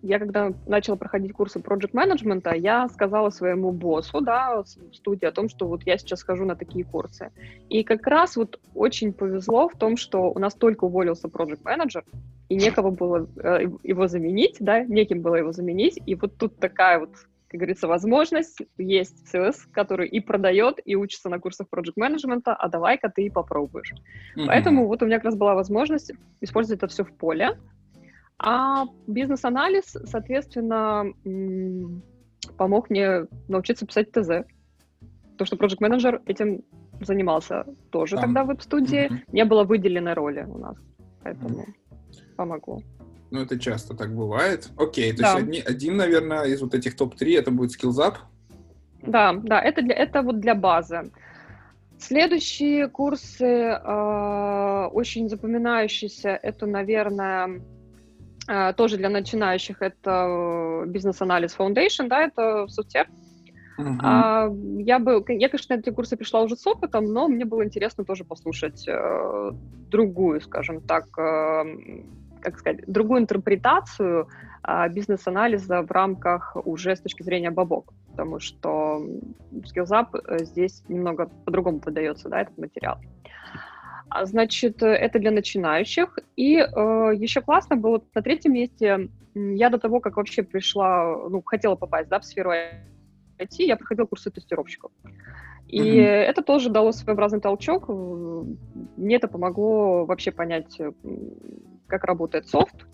я 0.05 0.19
когда 0.19 0.53
начала 0.67 0.95
проходить 0.95 1.33
курсы 1.33 1.59
project 1.59 1.89
менеджмента 1.93 2.53
я 2.53 2.87
сказала 2.89 3.31
своему 3.31 3.71
боссу, 3.71 4.21
да, 4.21 4.61
в 4.61 4.95
студии 4.95 5.25
о 5.25 5.31
том, 5.31 5.49
что 5.49 5.67
вот 5.67 5.83
я 5.83 5.97
сейчас 5.97 6.23
хожу 6.23 6.45
на 6.45 6.55
такие 6.55 6.85
курсы. 6.85 7.31
И 7.69 7.83
как 7.83 8.05
раз 8.05 8.35
вот 8.35 8.59
очень 8.75 9.13
повезло 9.13 9.67
в 9.67 9.77
том, 9.77 9.97
что 9.97 10.31
у 10.31 10.37
нас 10.37 10.53
только 10.53 10.85
уволился 10.85 11.27
project 11.27 11.61
менеджер 11.63 12.05
и 12.49 12.55
некого 12.55 12.91
было 12.91 13.27
э, 13.37 13.63
его 13.83 14.07
заменить, 14.07 14.57
да, 14.59 14.83
неким 14.83 15.21
было 15.21 15.35
его 15.35 15.51
заменить, 15.51 15.99
и 16.05 16.13
вот 16.13 16.37
тут 16.37 16.59
такая 16.59 16.99
вот 16.99 17.09
как 17.55 17.59
говорится, 17.61 17.87
возможность. 17.87 18.61
Есть 18.77 19.33
CS, 19.33 19.55
который 19.71 20.09
и 20.09 20.19
продает, 20.19 20.79
и 20.83 20.95
учится 20.95 21.29
на 21.29 21.39
курсах 21.39 21.67
project 21.73 21.93
менеджмента 21.95 22.53
а 22.53 22.67
давай-ка 22.67 23.09
ты 23.09 23.23
и 23.23 23.29
попробуешь. 23.29 23.93
Mm-hmm. 24.35 24.45
Поэтому 24.47 24.87
вот 24.87 25.01
у 25.01 25.05
меня 25.05 25.17
как 25.17 25.25
раз 25.25 25.35
была 25.37 25.55
возможность 25.55 26.11
использовать 26.41 26.79
это 26.79 26.87
все 26.87 27.05
в 27.05 27.13
поле. 27.13 27.57
А 28.37 28.83
бизнес-анализ, 29.07 29.95
соответственно, 30.03 31.05
помог 32.57 32.89
мне 32.89 33.25
научиться 33.47 33.85
писать 33.85 34.11
ТЗ. 34.11 34.43
То, 35.37 35.45
что 35.45 35.55
project 35.55 35.77
менеджер 35.79 36.21
этим 36.25 36.61
занимался 36.99 37.65
тоже 37.89 38.15
Там. 38.15 38.25
тогда 38.25 38.43
в 38.43 38.47
веб-студии, 38.47 39.09
mm-hmm. 39.09 39.23
не 39.31 39.45
было 39.45 39.63
выделенной 39.63 40.13
роли 40.13 40.43
у 40.43 40.57
нас. 40.57 40.75
Поэтому 41.23 41.61
mm-hmm. 41.61 42.35
помогло. 42.35 42.81
Ну, 43.35 43.41
это 43.41 43.59
часто 43.59 43.93
так 43.93 44.15
бывает. 44.15 44.69
Окей, 44.77 45.11
то 45.11 45.21
Да. 45.21 45.33
есть 45.33 45.43
одни- 45.43 45.63
один, 45.73 45.97
наверное, 45.97 46.45
из 46.45 46.61
вот 46.61 46.73
этих 46.73 46.95
топ-3 46.95 47.37
это 47.37 47.51
будет 47.51 47.71
Up. 47.83 48.15
Да, 49.01 49.33
да, 49.33 49.59
это, 49.59 49.81
для, 49.81 49.93
это 49.93 50.21
вот 50.21 50.39
для 50.39 50.55
базы. 50.55 51.11
Следующие 51.99 52.87
курсы, 52.87 53.45
э, 53.45 54.89
очень 54.93 55.27
запоминающиеся, 55.27 56.29
это, 56.29 56.65
наверное, 56.65 57.61
э, 58.47 58.73
тоже 58.73 58.95
для 58.95 59.09
начинающих, 59.09 59.81
это 59.81 60.11
э, 60.11 60.85
бизнес-анализ 60.87 61.57
Foundation, 61.57 62.07
да, 62.07 62.21
это 62.21 62.67
софтвер. 62.69 63.07
Мгм. 63.77 63.99
А, 64.01 64.49
я 64.79 64.99
бы, 64.99 65.23
я, 65.27 65.49
конечно, 65.49 65.75
на 65.75 65.79
эти 65.81 65.89
курсы 65.89 66.15
пришла 66.15 66.41
уже 66.41 66.55
с 66.55 66.65
опытом, 66.65 67.11
но 67.11 67.27
мне 67.27 67.43
было 67.43 67.65
интересно 67.65 68.05
тоже 68.05 68.23
послушать 68.23 68.87
э, 68.87 69.51
другую, 69.91 70.39
скажем 70.39 70.79
так, 70.81 71.05
э, 71.19 71.63
как 72.45 72.59
сказать, 72.59 72.85
другую 72.87 73.21
интерпретацию 73.21 74.27
а, 74.61 74.87
бизнес-анализа 74.87 75.81
в 75.81 75.91
рамках 75.91 76.55
уже 76.65 76.95
с 76.95 77.01
точки 77.01 77.23
зрения 77.23 77.51
бабок, 77.51 77.93
потому 78.11 78.39
что 78.39 79.01
SkillsUp 79.51 80.07
э, 80.13 80.45
здесь 80.45 80.83
немного 80.87 81.29
по-другому 81.45 81.79
подается, 81.79 82.29
да, 82.29 82.41
этот 82.41 82.57
материал. 82.57 82.97
А, 84.09 84.25
Значит, 84.25 84.83
э, 84.83 84.87
это 84.87 85.19
для 85.19 85.31
начинающих. 85.31 86.19
И 86.35 86.57
э, 86.57 87.11
еще 87.15 87.41
классно 87.41 87.75
было 87.75 88.01
на 88.13 88.21
третьем 88.21 88.53
месте. 88.53 89.09
Я 89.33 89.69
до 89.69 89.77
того, 89.77 89.99
как 89.99 90.17
вообще 90.17 90.43
пришла, 90.43 91.17
ну, 91.29 91.41
хотела 91.43 91.75
попасть, 91.75 92.09
да, 92.09 92.19
в 92.19 92.25
сферу 92.25 92.51
IT, 92.51 93.55
я 93.57 93.75
проходила 93.75 94.05
курсы 94.05 94.29
тестировщиков. 94.31 94.91
И 95.67 95.81
Мгм. 95.81 95.99
это 95.99 96.41
тоже 96.43 96.69
дало 96.69 96.91
своеобразный 96.91 97.41
толчок. 97.41 97.89
Мне 97.89 99.15
это 99.15 99.27
помогло 99.27 100.05
вообще 100.05 100.31
понять, 100.31 100.79
как 101.87 102.03
работает 102.03 102.47
софт, 102.47 102.85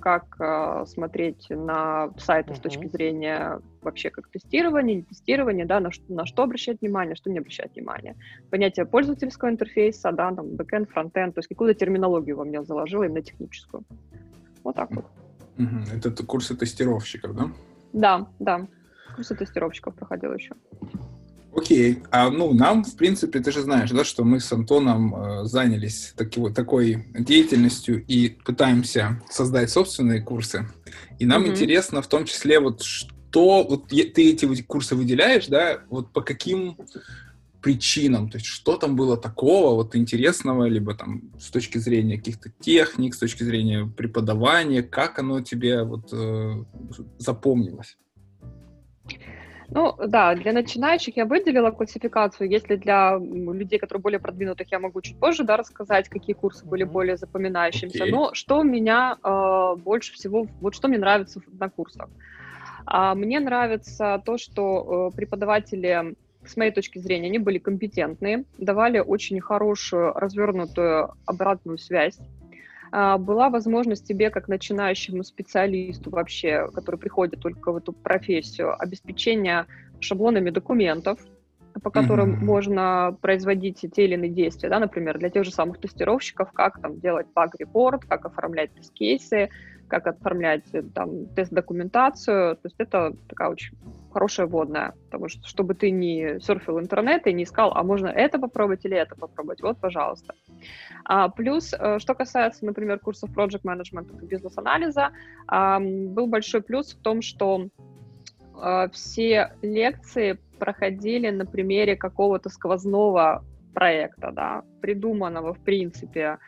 как 0.00 0.36
э, 0.38 0.84
смотреть 0.86 1.46
на 1.50 2.10
сайты 2.18 2.54
с 2.54 2.58
Мгм. 2.58 2.62
точки 2.62 2.88
зрения 2.88 3.60
вообще 3.82 4.10
как 4.10 4.28
тестирования, 4.30 4.96
не 4.96 5.02
тестирования, 5.02 5.66
да, 5.66 5.80
на, 5.80 5.90
что, 5.90 6.04
на 6.12 6.26
что 6.26 6.44
обращать 6.44 6.80
внимание, 6.80 7.16
что 7.16 7.30
не 7.30 7.38
обращать 7.38 7.74
внимание. 7.74 8.14
Понятие 8.50 8.86
пользовательского 8.86 9.48
интерфейса, 9.48 10.12
да, 10.12 10.32
там, 10.32 10.54
бэкэнд, 10.54 10.90
фронтенд, 10.90 11.34
то 11.34 11.40
есть 11.40 11.48
какую-то 11.48 11.78
терминологию 11.78 12.36
во 12.36 12.44
мне 12.44 12.62
заложила, 12.62 13.04
именно 13.04 13.22
техническую. 13.22 13.84
Вот 14.62 14.76
так 14.76 14.90
вот. 14.90 15.06
Мгм. 15.56 15.84
Это 15.92 16.24
курсы 16.24 16.56
тестировщиков, 16.56 17.34
да? 17.34 17.48
Да, 17.92 18.26
да. 18.38 18.68
Курсы 19.14 19.34
тестировщиков 19.34 19.94
проходила 19.94 20.34
еще. 20.34 20.54
Окей. 21.56 22.02
А 22.10 22.30
ну, 22.30 22.52
нам, 22.52 22.84
в 22.84 22.96
принципе, 22.96 23.40
ты 23.40 23.50
же 23.50 23.62
знаешь, 23.62 23.90
да, 23.90 24.04
что 24.04 24.24
мы 24.24 24.40
с 24.40 24.52
Антоном 24.52 25.14
э, 25.14 25.44
занялись 25.44 26.12
таки, 26.16 26.38
вот 26.38 26.54
такой 26.54 27.06
деятельностью 27.18 28.04
и 28.04 28.28
пытаемся 28.28 29.22
создать 29.30 29.70
собственные 29.70 30.20
курсы. 30.20 30.68
И 31.18 31.24
нам 31.24 31.42
Мгм. 31.42 31.52
интересно 31.52 32.02
в 32.02 32.08
том 32.08 32.26
числе 32.26 32.60
вот 32.60 32.82
что 32.82 33.62
вот 33.62 33.88
ты 33.88 34.30
эти 34.30 34.62
курсы 34.62 34.94
выделяешь, 34.94 35.46
да, 35.46 35.80
вот 35.88 36.12
по 36.12 36.20
каким 36.20 36.76
причинам, 37.62 38.30
то 38.30 38.36
есть 38.36 38.46
что 38.46 38.76
там 38.76 38.94
было 38.94 39.16
такого 39.16 39.74
вот 39.74 39.96
интересного, 39.96 40.66
либо 40.66 40.94
там 40.94 41.32
с 41.40 41.50
точки 41.50 41.78
зрения 41.78 42.16
каких-то 42.18 42.50
техник, 42.60 43.14
с 43.14 43.18
точки 43.18 43.42
зрения 43.42 43.86
преподавания, 43.86 44.82
как 44.82 45.18
оно 45.18 45.40
тебе 45.40 45.82
вот 45.82 46.12
э, 46.12 46.64
запомнилось? 47.18 47.96
Ну, 49.74 49.94
да, 49.98 50.34
для 50.34 50.52
начинающих 50.52 51.16
я 51.16 51.24
выделила 51.24 51.70
классификацию. 51.70 52.50
Если 52.50 52.76
для 52.76 53.18
людей, 53.18 53.78
которые 53.78 54.02
более 54.02 54.20
продвинутых, 54.20 54.68
я 54.70 54.78
могу 54.78 55.00
чуть 55.02 55.18
позже, 55.18 55.44
да, 55.44 55.56
рассказать, 55.56 56.08
какие 56.08 56.34
курсы 56.34 56.66
были 56.66 56.84
Мгм. 56.84 56.92
более 56.92 57.16
запоминающимися. 57.16 58.04
Окей. 58.04 58.12
Но 58.12 58.30
что 58.32 58.62
меня 58.62 59.18
э, 59.22 59.74
больше 59.76 60.12
всего, 60.14 60.46
вот 60.60 60.74
что 60.74 60.88
мне 60.88 60.98
нравится 60.98 61.40
на 61.46 61.68
курсах. 61.68 62.08
А, 62.86 63.14
мне 63.14 63.40
нравится 63.40 64.22
то, 64.24 64.38
что 64.38 65.10
э, 65.12 65.16
преподаватели, 65.16 66.14
с 66.44 66.56
моей 66.56 66.70
точки 66.70 66.98
зрения, 66.98 67.26
они 67.26 67.38
были 67.38 67.58
компетентные, 67.58 68.44
давали 68.58 69.00
очень 69.00 69.40
хорошую, 69.40 70.12
развернутую 70.12 71.12
обратную 71.26 71.78
связь. 71.78 72.18
А, 72.92 73.18
была 73.18 73.50
возможность 73.50 74.06
тебе, 74.06 74.30
как 74.30 74.48
начинающему 74.48 75.22
специалисту 75.22 76.10
вообще, 76.10 76.68
который 76.74 76.96
приходит 76.96 77.40
только 77.40 77.72
в 77.72 77.76
эту 77.76 77.92
профессию, 77.92 78.80
обеспечения 78.80 79.66
шаблонами 80.00 80.50
документов, 80.50 81.18
по 81.82 81.90
которым 81.90 82.30
Мгм. 82.30 82.44
можно 82.44 83.18
производить 83.20 83.80
те 83.80 84.04
или 84.04 84.14
иные 84.14 84.30
действия, 84.30 84.68
да, 84.68 84.78
например, 84.78 85.18
для 85.18 85.30
тех 85.30 85.44
же 85.44 85.50
самых 85.50 85.78
тестировщиков, 85.78 86.52
как 86.52 86.80
там 86.80 87.00
делать 87.00 87.26
баг-репорт, 87.34 88.04
как 88.06 88.24
оформлять 88.24 88.72
тест-кейсы, 88.74 89.50
как 89.88 90.06
оформлять 90.06 90.64
э, 90.72 90.82
там 90.82 91.26
тест-документацию, 91.28 92.56
то 92.56 92.60
есть 92.64 92.76
это 92.78 93.12
такая 93.28 93.50
очень 93.50 93.76
хорошая 94.16 94.46
вводная, 94.46 94.94
потому 95.04 95.28
что 95.28 95.46
чтобы 95.46 95.74
ты 95.74 95.90
не 95.90 96.40
серфил 96.40 96.80
интернет 96.80 97.26
и 97.26 97.34
не 97.34 97.42
искал, 97.42 97.72
а 97.74 97.82
можно 97.82 98.06
это 98.06 98.38
попробовать 98.38 98.86
или 98.86 98.96
это 98.96 99.14
попробовать, 99.14 99.60
вот, 99.60 99.78
пожалуйста. 99.78 100.34
А, 101.04 101.28
плюс, 101.28 101.74
э, 101.78 101.98
что 101.98 102.14
касается, 102.14 102.64
например, 102.64 102.98
курсов 102.98 103.28
Project 103.28 103.64
Management 103.64 104.22
и 104.22 104.26
бизнес-анализа, 104.26 105.10
был 105.48 106.26
большой 106.28 106.62
плюс 106.62 106.94
в 106.94 107.02
том, 107.02 107.20
что 107.20 107.68
э, 108.62 108.88
все 108.90 109.52
лекции 109.60 110.38
проходили 110.58 111.28
на 111.28 111.44
примере 111.44 111.94
какого-то 111.94 112.48
сквозного 112.48 113.44
проекта, 113.74 114.32
да, 114.32 114.62
придуманного, 114.80 115.52
в 115.52 115.58
принципе, 115.58 116.38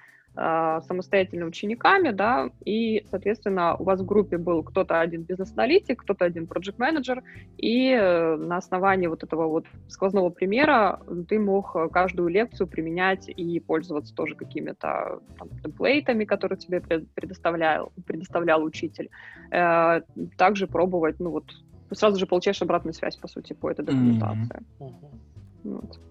самостоятельно 0.86 1.46
учениками, 1.46 2.10
да, 2.10 2.50
и, 2.64 3.04
соответственно, 3.10 3.74
у 3.76 3.84
вас 3.84 4.00
в 4.00 4.06
группе 4.06 4.38
был 4.38 4.62
кто-то 4.62 5.00
один 5.00 5.22
бизнес-аналитик, 5.22 6.02
кто-то 6.02 6.24
один 6.24 6.46
проект-менеджер, 6.46 7.22
и 7.56 7.90
э, 7.90 8.36
на 8.36 8.56
основании 8.56 9.08
вот 9.08 9.24
этого 9.24 9.48
вот 9.48 9.66
сквозного 9.88 10.30
примера 10.30 11.00
ты 11.28 11.38
мог 11.38 11.74
э, 11.74 11.88
каждую 11.88 12.28
лекцию 12.28 12.68
применять 12.68 13.28
и 13.28 13.60
пользоваться 13.60 14.14
тоже 14.14 14.34
какими-то 14.34 15.20
там, 15.38 15.48
темплейтами, 15.62 16.24
которые 16.24 16.58
тебе 16.58 16.80
пред- 16.80 17.10
предоставлял, 17.14 17.92
предоставлял 18.06 18.62
учитель. 18.62 19.08
Э, 19.50 20.02
Также 20.36 20.66
пробовать, 20.66 21.16
ну 21.18 21.30
вот, 21.30 21.44
сразу 21.92 22.18
же 22.18 22.26
получаешь 22.26 22.62
обратную 22.62 22.94
связь, 22.94 23.16
по 23.16 23.28
сути, 23.28 23.54
по 23.54 23.70
этой 23.70 23.84
документации. 23.84 24.60
Мгм. 24.78 25.20
Вот. 25.64 26.07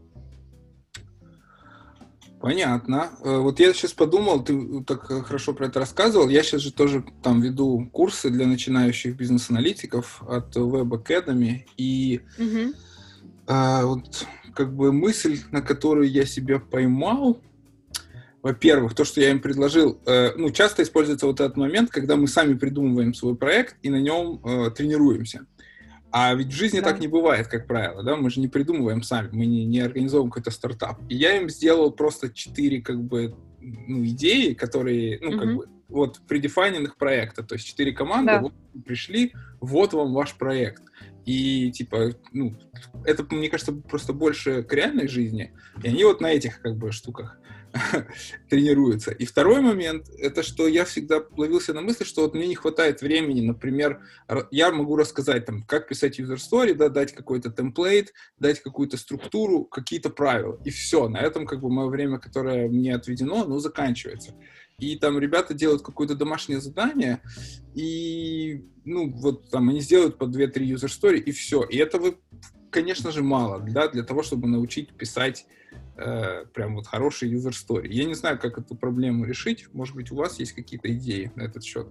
Понятно. 2.39 3.12
Э, 3.24 3.38
Вот 3.38 3.60
я 3.60 3.74
сейчас 3.74 3.94
подумал, 3.94 4.44
ты 4.44 4.84
так 4.84 5.10
э, 5.10 5.22
хорошо 5.22 5.53
про 5.53 5.67
это 5.67 5.79
рассказывал. 5.79 6.29
Я 6.29 6.44
сейчас 6.44 6.62
же 6.62 6.72
тоже 6.72 7.03
там 7.24 7.41
веду 7.41 7.89
курсы 7.91 8.29
для 8.29 8.46
начинающих 8.46 9.15
бизнес-аналитиков 9.15 10.22
от 10.27 10.56
Web 10.56 10.89
Academy. 10.89 11.65
И 11.77 12.22
Мгм. 12.38 12.74
а, 13.48 13.86
вот 13.86 14.25
как 14.53 14.74
бы 14.75 14.91
мысль, 14.91 15.39
на 15.51 15.62
которую 15.62 16.10
я 16.10 16.25
себя 16.25 16.60
поймал, 16.60 17.39
во-первых, 18.44 18.94
то, 18.94 19.03
что 19.03 19.20
я 19.20 19.32
им 19.32 19.41
предложил, 19.41 20.00
э, 20.06 20.32
ну, 20.38 20.51
часто 20.51 20.84
используется 20.84 21.25
вот 21.25 21.39
этот 21.39 21.58
момент, 21.58 21.89
когда 21.89 22.15
мы 22.15 22.27
сами 22.27 22.53
придумываем 22.53 23.13
свой 23.13 23.36
проект 23.36 23.75
и 23.82 23.89
на 23.89 24.00
нем 24.00 24.39
э, 24.46 24.70
тренируемся. 24.72 25.46
А 26.19 26.33
ведь 26.33 26.47
в 26.47 26.51
жизни 26.55 26.79
Да. 26.79 26.86
так 26.86 27.00
не 27.00 27.07
бывает, 27.07 27.47
как 27.47 27.67
правило, 27.67 28.01
да, 28.01 28.15
мы 28.15 28.31
же 28.31 28.39
не 28.39 28.47
придумываем 28.47 29.03
сами, 29.03 29.29
мы 29.31 29.45
не, 29.45 29.65
не 29.65 29.81
организовываем 29.81 30.31
какой-то 30.31 30.50
стартап. 30.50 31.00
И 31.09 31.15
я 31.15 31.38
им 31.38 31.47
сделал 31.47 31.91
просто 31.91 32.33
четыре, 32.33 32.81
как 32.81 33.03
бы, 33.03 33.36
ну, 33.62 34.03
идеи, 34.03 34.53
которые, 34.53 35.19
ну, 35.21 35.38
как 35.38 35.45
Мгм. 35.45 35.57
бы, 35.57 35.67
вот, 35.89 36.21
предефайненных 36.27 36.97
проекта, 36.97 37.43
то 37.43 37.53
есть 37.53 37.67
четыре 37.67 37.91
команды, 37.91 38.31
Да. 38.31 38.41
вот 38.41 38.53
пришли, 38.83 39.33
вот 39.62 39.93
вам 39.93 40.12
ваш 40.13 40.36
проект. 40.38 40.81
И, 41.25 41.71
типа, 41.71 42.13
ну, 42.33 42.57
это, 43.05 43.24
мне 43.29 43.50
кажется, 43.50 43.74
просто 43.74 44.12
больше 44.12 44.63
к 44.63 44.74
реальной 44.74 45.07
жизни, 45.07 45.53
и 45.83 45.88
они 45.88 46.03
вот 46.03 46.19
на 46.19 46.31
этих, 46.31 46.62
как 46.62 46.77
бы, 46.77 46.91
штуках 46.91 47.38
тренируются. 48.50 49.12
И 49.12 49.25
второй 49.25 49.62
момент, 49.62 50.10
это 50.17 50.43
что 50.43 50.67
я 50.67 50.86
всегда 50.86 51.24
ловился 51.36 51.74
на 51.74 51.81
мысли, 51.81 52.03
что 52.03 52.22
вот 52.22 52.34
мне 52.34 52.48
не 52.48 52.55
хватает 52.55 53.01
времени, 53.01 53.41
например, 53.41 54.01
я 54.51 54.72
могу 54.72 54.96
рассказать, 54.96 55.46
там, 55.46 55.63
как 55.63 55.88
писать 55.88 56.19
user 56.19 56.38
story, 56.38 56.74
да, 56.74 56.89
дать 56.89 57.13
какой-то 57.13 57.51
темплейт, 57.51 58.13
дать 58.39 58.62
какую-то 58.62 58.98
структуру, 58.98 59.65
какие-то 59.65 60.10
правила, 60.10 60.60
и 60.65 60.69
все. 60.69 61.07
На 61.10 61.17
этом, 61.17 61.46
как 61.46 61.62
бы, 61.62 61.69
мое 61.69 61.88
время, 61.88 62.19
которое 62.19 62.67
мне 62.67 62.96
отведено, 62.96 63.43
оно 63.43 63.60
заканчивается. 63.60 64.34
И 64.79 64.96
там 64.96 65.17
ребята 65.17 65.55
делают 65.55 65.81
какое-то 65.81 66.13
домашнее 66.15 66.62
задание, 66.62 67.22
и, 67.74 68.63
ну, 68.86 69.12
вот 69.12 69.50
там 69.50 69.69
они 69.69 69.81
сделают 69.81 70.17
по 70.19 70.25
2-3 70.25 70.53
user 70.75 70.88
story, 70.88 71.17
и 71.17 71.31
все. 71.31 71.63
И 71.63 71.77
этого, 71.77 72.15
конечно 72.69 73.12
же, 73.12 73.24
мало, 73.24 73.60
да, 73.60 73.88
для 73.88 74.03
того, 74.03 74.22
чтобы 74.22 74.48
научить 74.48 74.93
писать 74.93 75.48
э, 75.98 76.46
прям 76.53 76.75
вот 76.75 76.88
хороший 76.88 77.34
user 77.34 77.51
story. 77.51 77.88
Я 77.88 78.05
не 78.05 78.13
знаю, 78.13 78.39
как 78.39 78.57
эту 78.57 78.75
проблему 78.75 79.25
решить. 79.25 79.67
Может 79.74 79.96
быть, 79.96 80.12
у 80.12 80.15
вас 80.15 80.39
есть 80.39 80.53
какие-то 80.53 80.91
идеи 80.93 81.31
на 81.36 81.43
этот 81.43 81.63
счет? 81.63 81.88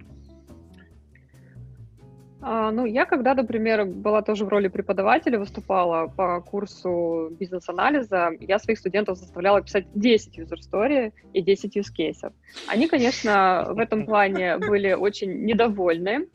А, 2.39 2.71
ну, 2.71 2.85
я 2.85 3.05
когда, 3.05 3.33
например, 3.33 3.85
была 3.85 4.21
тоже 4.21 4.45
в 4.45 4.47
роли 4.47 4.67
преподавателя, 4.67 5.39
выступала 5.39 6.07
по 6.07 6.39
курсу 6.41 7.29
бизнес-анализа, 7.39 8.31
я 8.39 8.59
своих 8.59 8.79
студентов 8.79 9.17
заставляла 9.17 9.61
писать 9.61 9.87
10 9.95 10.39
user 10.39 10.57
story 10.57 11.13
и 11.33 11.41
10 11.41 11.75
use 11.75 11.91
cases. 11.97 12.33
Они, 12.67 12.87
конечно, 12.87 13.67
в 13.71 13.79
этом 13.79 14.05
плане 14.05 14.57
были 14.59 14.93
очень 14.93 15.45
недовольны, 15.45 16.27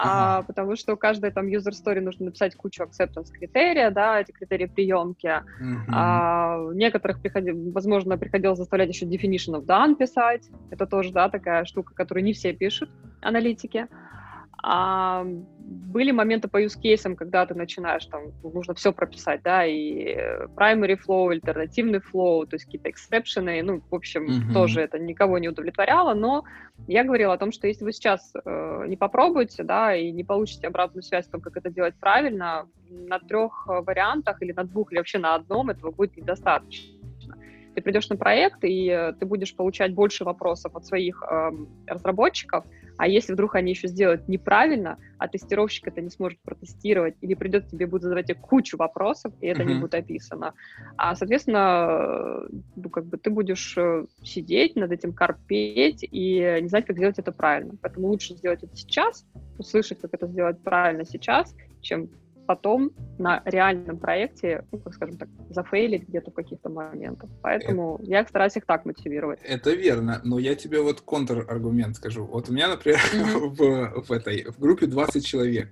а, 0.00 0.42
потому 0.42 0.76
что 0.76 0.96
каждой 0.96 1.30
там 1.30 1.46
user 1.48 1.72
story 1.72 2.00
нужно 2.00 2.26
написать 2.26 2.54
кучу 2.54 2.82
acceptance 2.82 3.30
критерия, 3.32 3.90
да, 3.90 4.20
эти 4.20 4.32
критерии 4.32 4.66
приемки. 4.66 5.26
Mm-hmm. 5.26 5.92
А, 5.92 6.58
некоторых, 6.72 7.20
приходи, 7.20 7.52
возможно, 7.52 8.16
приходилось 8.16 8.58
заставлять 8.58 8.88
еще 8.90 9.06
definition 9.06 9.60
of 9.60 9.66
done 9.66 9.96
писать. 9.96 10.48
Это 10.70 10.86
тоже, 10.86 11.12
да, 11.12 11.28
такая 11.28 11.64
штука, 11.64 11.94
которую 11.94 12.24
не 12.24 12.32
все 12.32 12.52
пишут, 12.52 12.90
аналитики. 13.20 13.88
А, 14.62 15.24
были 15.24 16.10
моменты 16.10 16.48
по 16.48 16.62
use 16.62 16.76
cases, 16.82 17.14
когда 17.14 17.46
ты 17.46 17.54
начинаешь, 17.54 18.06
там, 18.06 18.32
нужно 18.42 18.74
все 18.74 18.92
прописать, 18.92 19.42
да, 19.42 19.64
и 19.64 20.16
primary 20.56 20.98
flow, 20.98 21.30
альтернативный 21.30 22.00
flow, 22.00 22.46
то 22.46 22.54
есть 22.54 22.64
какие-то 22.64 22.90
эксепшены, 22.90 23.62
ну, 23.62 23.80
в 23.88 23.94
общем, 23.94 24.26
mm-hmm. 24.26 24.52
тоже 24.52 24.80
это 24.80 24.98
никого 24.98 25.38
не 25.38 25.48
удовлетворяло, 25.48 26.14
но 26.14 26.44
я 26.88 27.04
говорила 27.04 27.34
о 27.34 27.38
том, 27.38 27.52
что 27.52 27.68
если 27.68 27.84
вы 27.84 27.92
сейчас 27.92 28.32
э, 28.34 28.84
не 28.88 28.96
попробуете, 28.96 29.62
да, 29.62 29.94
и 29.94 30.10
не 30.10 30.24
получите 30.24 30.66
обратную 30.66 31.02
связь 31.02 31.28
о 31.28 31.32
том, 31.32 31.40
как 31.40 31.56
это 31.56 31.70
делать 31.70 31.94
правильно, 32.00 32.68
на 32.90 33.18
трех 33.20 33.66
вариантах 33.66 34.42
или 34.42 34.52
на 34.52 34.64
двух, 34.64 34.90
или 34.90 34.98
вообще 34.98 35.18
на 35.18 35.34
одном 35.34 35.70
этого 35.70 35.92
будет 35.92 36.16
недостаточно 36.16 36.98
ты 37.78 37.82
придешь 37.82 38.08
на 38.08 38.16
проект, 38.16 38.64
и 38.64 38.88
э, 38.88 39.12
ты 39.12 39.24
будешь 39.24 39.54
получать 39.54 39.94
больше 39.94 40.24
вопросов 40.24 40.74
от 40.74 40.84
своих 40.84 41.22
э, 41.22 41.50
разработчиков, 41.86 42.64
а 42.98 43.06
если 43.06 43.32
вдруг 43.32 43.54
они 43.54 43.70
еще 43.70 43.88
сделают 43.88 44.28
неправильно, 44.28 44.98
а 45.18 45.28
тестировщик 45.28 45.86
это 45.86 46.00
не 46.00 46.10
сможет 46.10 46.38
протестировать, 46.40 47.14
или 47.20 47.34
придет 47.34 47.68
тебе 47.68 47.86
будет 47.86 48.02
задавать 48.02 48.26
тебе 48.26 48.38
кучу 48.38 48.76
вопросов, 48.76 49.32
и 49.40 49.46
это 49.46 49.62
mm-hmm. 49.62 49.66
не 49.66 49.80
будет 49.80 49.94
описано, 49.94 50.54
а, 50.96 51.14
соответственно, 51.14 52.48
ну, 52.76 52.90
как 52.90 53.06
бы 53.06 53.16
ты 53.16 53.30
будешь 53.30 53.76
э, 53.78 54.04
сидеть 54.22 54.76
над 54.76 54.92
этим, 54.92 55.12
корпеть 55.12 56.02
и 56.02 56.58
не 56.60 56.68
знать, 56.68 56.86
как 56.86 56.96
сделать 56.96 57.18
это 57.18 57.32
правильно. 57.32 57.74
Поэтому 57.80 58.08
лучше 58.08 58.34
сделать 58.34 58.62
это 58.62 58.76
сейчас, 58.76 59.26
услышать, 59.58 60.00
как 60.00 60.12
это 60.12 60.26
сделать 60.26 60.60
правильно 60.62 61.04
сейчас, 61.04 61.54
чем 61.80 62.10
потом 62.48 62.92
на 63.18 63.42
реальном 63.44 63.98
проекте, 63.98 64.64
ну, 64.72 64.78
как 64.78 64.94
скажем 64.94 65.18
так, 65.18 65.28
зафейлить 65.50 66.08
где-то 66.08 66.30
в 66.30 66.34
каких-то 66.34 66.70
моментах. 66.70 67.28
Поэтому 67.42 67.98
это, 68.00 68.10
я 68.10 68.26
стараюсь 68.26 68.56
их 68.56 68.64
так 68.64 68.86
мотивировать. 68.86 69.40
Это 69.42 69.72
верно, 69.72 70.22
но 70.24 70.38
я 70.38 70.54
тебе 70.54 70.80
вот 70.80 71.02
контраргумент 71.02 71.96
скажу. 71.96 72.24
Вот 72.24 72.48
у 72.48 72.54
меня, 72.54 72.68
например, 72.68 72.98
mm-hmm. 72.98 73.48
в, 74.00 74.06
в 74.06 74.12
этой 74.12 74.44
в 74.44 74.58
группе 74.58 74.86
20 74.86 75.26
человек, 75.26 75.68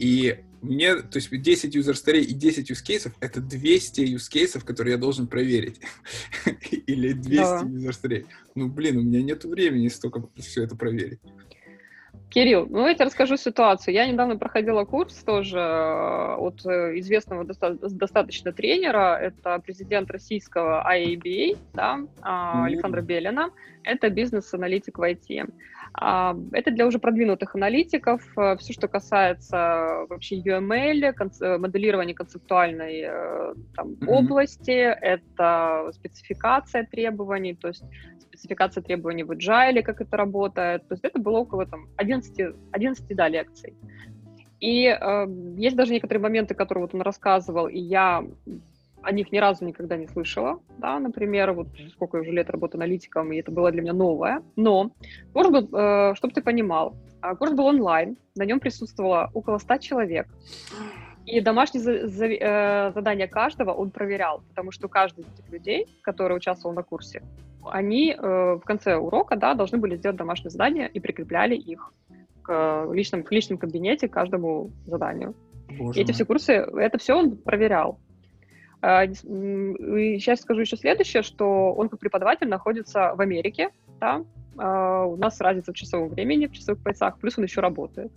и 0.00 0.40
мне, 0.62 0.96
то 0.96 1.18
есть 1.18 1.30
10 1.30 1.76
user 1.76 1.92
story 1.92 2.22
и 2.22 2.34
10 2.34 2.72
use 2.72 3.12
это 3.20 3.40
200 3.40 4.00
use 4.00 4.64
которые 4.64 4.94
я 4.94 4.98
должен 4.98 5.28
проверить. 5.28 5.80
Или 6.86 7.12
200 7.12 7.36
да. 7.36 7.62
user 7.62 7.90
story. 7.90 8.26
Ну, 8.56 8.68
блин, 8.68 8.98
у 8.98 9.02
меня 9.02 9.22
нет 9.22 9.44
времени 9.44 9.86
столько 9.88 10.28
все 10.36 10.64
это 10.64 10.74
проверить. 10.74 11.20
Кирилл, 12.30 12.68
ну 12.70 12.86
я 12.86 12.94
тебе 12.94 13.06
расскажу 13.06 13.36
ситуацию. 13.36 13.92
Я 13.92 14.06
недавно 14.06 14.38
проходила 14.38 14.84
курс 14.84 15.14
тоже 15.24 15.58
э, 15.58 16.34
от 16.36 16.64
э, 16.64 16.98
известного 17.00 17.44
доста- 17.44 17.76
достаточно 17.80 18.52
тренера. 18.52 19.18
Это 19.20 19.58
президент 19.58 20.08
российского 20.12 20.86
IABA, 20.88 21.58
да, 21.74 21.98
mm-hmm. 21.98 22.64
Александра 22.66 23.00
Белина. 23.00 23.50
Это 23.82 24.10
бизнес-аналитик 24.10 24.98
в 24.98 25.02
IT. 25.02 25.52
А, 25.92 26.36
это 26.52 26.70
для 26.70 26.86
уже 26.86 27.00
продвинутых 27.00 27.56
аналитиков. 27.56 28.22
Э, 28.38 28.56
Все, 28.58 28.74
что 28.74 28.86
касается 28.86 30.06
вообще 30.08 30.36
UML, 30.40 31.58
моделирования 31.58 32.14
концептуальной 32.14 33.08
там, 33.74 33.88
mm-hmm. 33.88 34.06
области, 34.06 34.70
это 34.70 35.90
спецификация 35.94 36.86
требований, 36.86 37.56
то 37.56 37.66
есть 37.66 37.82
спецификация 38.40 38.82
требований 38.82 39.22
в 39.22 39.30
Agile, 39.30 39.82
как 39.82 40.00
это 40.00 40.16
работает. 40.16 40.88
То 40.88 40.94
есть 40.94 41.04
это 41.04 41.18
было 41.18 41.38
около 41.38 41.66
там, 41.66 41.88
11, 41.96 42.54
11 42.72 43.16
да, 43.16 43.28
лекций. 43.28 43.74
И 44.60 44.86
э, 44.86 45.26
есть 45.56 45.76
даже 45.76 45.92
некоторые 45.92 46.22
моменты, 46.22 46.54
которые 46.54 46.84
вот 46.84 46.94
он 46.94 47.02
рассказывал, 47.02 47.68
и 47.68 47.78
я 47.78 48.24
о 49.02 49.12
них 49.12 49.32
ни 49.32 49.38
разу 49.38 49.64
никогда 49.64 49.96
не 49.96 50.06
слышала, 50.06 50.60
да, 50.76 50.98
например, 50.98 51.52
вот 51.52 51.68
сколько 51.92 52.18
я 52.18 52.22
уже 52.22 52.32
лет 52.32 52.50
работаю 52.50 52.80
аналитиком, 52.80 53.32
и 53.32 53.38
это 53.38 53.50
было 53.50 53.72
для 53.72 53.80
меня 53.80 53.94
новое, 53.94 54.42
но 54.56 54.90
курс 55.32 55.48
был, 55.48 55.68
э, 55.72 56.14
чтобы 56.16 56.34
ты 56.34 56.42
понимал, 56.42 56.94
а, 57.22 57.34
курс 57.34 57.52
был 57.52 57.64
онлайн, 57.64 58.18
на 58.36 58.44
нем 58.44 58.60
присутствовало 58.60 59.30
около 59.32 59.56
100 59.56 59.78
человек, 59.78 60.28
и 61.24 61.40
домашние 61.40 61.82
за, 61.82 62.08
за, 62.08 62.26
э, 62.26 62.92
задания 62.92 63.26
каждого 63.26 63.72
он 63.72 63.90
проверял, 63.90 64.42
потому 64.50 64.70
что 64.70 64.88
каждый 64.88 65.24
из 65.24 65.28
этих 65.32 65.50
людей, 65.50 65.86
который 66.02 66.36
участвовал 66.36 66.74
на 66.74 66.82
курсе, 66.82 67.22
они 67.64 68.14
э, 68.16 68.54
в 68.54 68.60
конце 68.60 68.96
урока 68.96 69.36
да, 69.36 69.54
должны 69.54 69.78
были 69.78 69.96
сделать 69.96 70.16
домашние 70.16 70.50
задания 70.50 70.86
и 70.86 71.00
прикрепляли 71.00 71.54
их 71.54 71.92
к 72.42 72.88
личном, 72.92 73.22
к 73.22 73.32
личном 73.32 73.58
кабинете 73.58 74.08
к 74.08 74.12
каждому 74.12 74.70
заданию. 74.86 75.34
Боже 75.78 76.00
эти 76.00 76.12
все 76.12 76.24
курсы, 76.24 76.52
это 76.52 76.98
все 76.98 77.16
он 77.16 77.36
проверял. 77.36 77.98
Э, 78.82 79.06
и 79.06 80.18
сейчас 80.18 80.40
скажу 80.40 80.60
еще 80.60 80.76
следующее, 80.76 81.22
что 81.22 81.72
он 81.72 81.88
как 81.88 82.00
преподаватель 82.00 82.48
находится 82.48 83.14
в 83.14 83.20
Америке, 83.20 83.70
да, 84.00 84.24
э, 84.58 85.04
у 85.04 85.16
нас 85.16 85.40
разница 85.40 85.72
в 85.72 85.76
часовом 85.76 86.08
времени, 86.08 86.46
в 86.46 86.52
часовых 86.52 86.82
поясах, 86.82 87.18
плюс 87.18 87.38
он 87.38 87.44
еще 87.44 87.60
работает. 87.60 88.10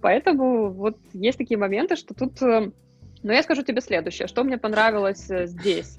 Поэтому 0.00 0.70
вот 0.70 0.96
есть 1.12 1.38
такие 1.38 1.58
моменты, 1.58 1.96
что 1.96 2.14
тут... 2.14 2.40
Э, 2.42 2.70
но 3.22 3.32
я 3.32 3.42
скажу 3.42 3.62
тебе 3.62 3.80
следующее, 3.80 4.28
что 4.28 4.44
мне 4.44 4.58
понравилось 4.58 5.28
э, 5.30 5.46
здесь. 5.46 5.98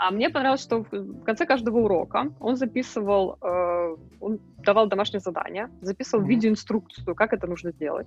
А 0.00 0.10
мне 0.10 0.30
понравилось, 0.30 0.62
что 0.62 0.84
в 0.90 1.24
конце 1.24 1.44
каждого 1.46 1.78
урока 1.78 2.32
он 2.40 2.56
записывал, 2.56 3.36
э, 3.42 3.96
он 4.20 4.38
давал 4.64 4.86
домашнее 4.86 5.20
задание, 5.20 5.68
записывал 5.80 6.22
mm-hmm. 6.22 6.28
видеоинструкцию, 6.28 7.14
как 7.14 7.32
это 7.32 7.46
нужно 7.46 7.72
сделать. 7.72 8.06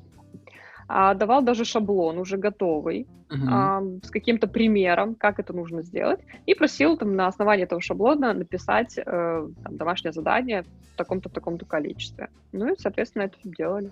А, 0.87 1.13
давал 1.13 1.41
даже 1.41 1.65
шаблон 1.65 2.17
уже 2.17 2.37
готовый, 2.37 3.07
mm-hmm. 3.29 3.47
а, 3.49 3.81
с 4.03 4.09
каким-то 4.09 4.47
примером, 4.47 5.15
как 5.15 5.39
это 5.39 5.53
нужно 5.53 5.81
сделать, 5.81 6.19
и 6.45 6.53
просил 6.53 6.97
там 6.97 7.15
на 7.15 7.27
основании 7.27 7.63
этого 7.63 7.81
шаблона 7.81 8.33
написать 8.33 8.97
э, 8.97 9.03
там, 9.05 9.77
домашнее 9.77 10.13
задание 10.13 10.63
в 10.63 10.97
таком-то, 10.97 11.29
таком-то 11.29 11.65
количестве. 11.65 12.29
Ну 12.53 12.73
и, 12.73 12.75
соответственно, 12.77 13.23
это 13.23 13.37
делали. 13.43 13.89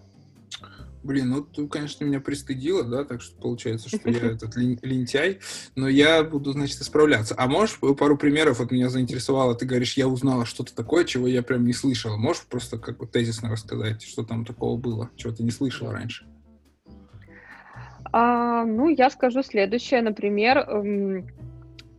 Блин, 1.02 1.30
ну 1.30 1.42
ты, 1.42 1.68
конечно, 1.68 2.04
меня 2.04 2.20
пристыдила, 2.20 2.84
да, 2.84 3.06
так 3.06 3.22
что 3.22 3.40
получается, 3.40 3.88
что 3.88 4.10
я 4.10 4.20
этот 4.32 4.56
лентяй, 4.56 5.40
но 5.76 5.88
я 5.88 6.24
буду, 6.24 6.52
значит, 6.52 6.82
исправляться. 6.82 7.36
А 7.38 7.48
можешь 7.48 7.80
пару 7.98 8.18
примеров, 8.18 8.60
вот 8.60 8.72
меня 8.72 8.90
заинтересовало, 8.90 9.56
ты 9.56 9.66
говоришь, 9.66 9.96
я 9.96 10.08
узнала 10.08 10.46
что-то 10.46 10.76
такое, 10.76 11.06
чего 11.06 11.28
я 11.28 11.42
прям 11.42 11.66
не 11.66 11.74
слышала. 11.74 12.18
Можешь 12.18 12.46
просто 12.48 12.78
как 12.78 12.98
бы 12.98 13.08
тезисно 13.08 13.50
рассказать, 13.50 14.02
что 14.02 14.24
там 14.24 14.46
такого 14.46 14.78
было, 14.78 15.10
чего 15.16 15.34
ты 15.34 15.44
не 15.44 15.52
слышала 15.52 15.94
раньше? 15.94 16.26
А, 18.12 18.66
ну, 18.66 18.90
я 18.90 19.10
скажу 19.10 19.44
следующее, 19.44 20.02
например, 20.02 20.58
эм, 20.58 21.28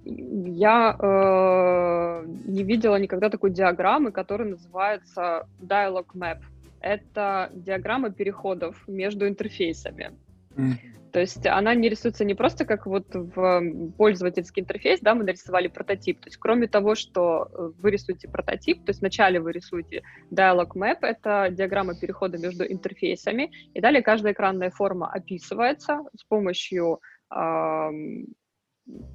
я 0.04 0.96
э, 0.98 2.26
не 2.46 2.64
видела 2.64 2.96
никогда 2.96 3.30
такой 3.30 3.50
диаграммы, 3.50 4.10
которая 4.10 4.48
называется 4.48 5.46
dialog 5.60 6.06
map 6.14 6.38
это 6.80 7.50
диаграмма 7.54 8.10
переходов 8.10 8.82
между 8.88 9.26
интерфейсами. 9.28 10.12
Mm. 10.56 10.74
То 11.12 11.20
есть 11.20 11.46
она 11.46 11.74
не 11.74 11.88
рисуется 11.88 12.24
не 12.24 12.34
просто 12.34 12.64
как 12.64 12.86
вот 12.86 13.06
в 13.12 13.92
пользовательский 13.96 14.62
интерфейс, 14.62 15.00
да, 15.00 15.14
мы 15.14 15.24
нарисовали 15.24 15.68
прототип. 15.68 16.20
То 16.20 16.28
есть 16.28 16.36
кроме 16.36 16.68
того, 16.68 16.94
что 16.94 17.48
э, 17.52 17.70
вы 17.78 17.90
рисуете 17.90 18.28
прототип, 18.28 18.84
то 18.84 18.90
есть 18.90 19.00
вначале 19.00 19.40
вы 19.40 19.52
рисуете 19.52 20.02
dialog 20.30 20.70
map, 20.74 20.98
это 21.02 21.48
диаграмма 21.50 21.98
перехода 21.98 22.38
между 22.38 22.64
интерфейсами, 22.64 23.50
и 23.74 23.80
далее 23.80 24.02
каждая 24.02 24.32
экранная 24.32 24.70
форма 24.70 25.10
описывается 25.10 26.04
с 26.16 26.24
помощью, 26.24 27.00
э, 27.32 27.36
то 27.36 27.90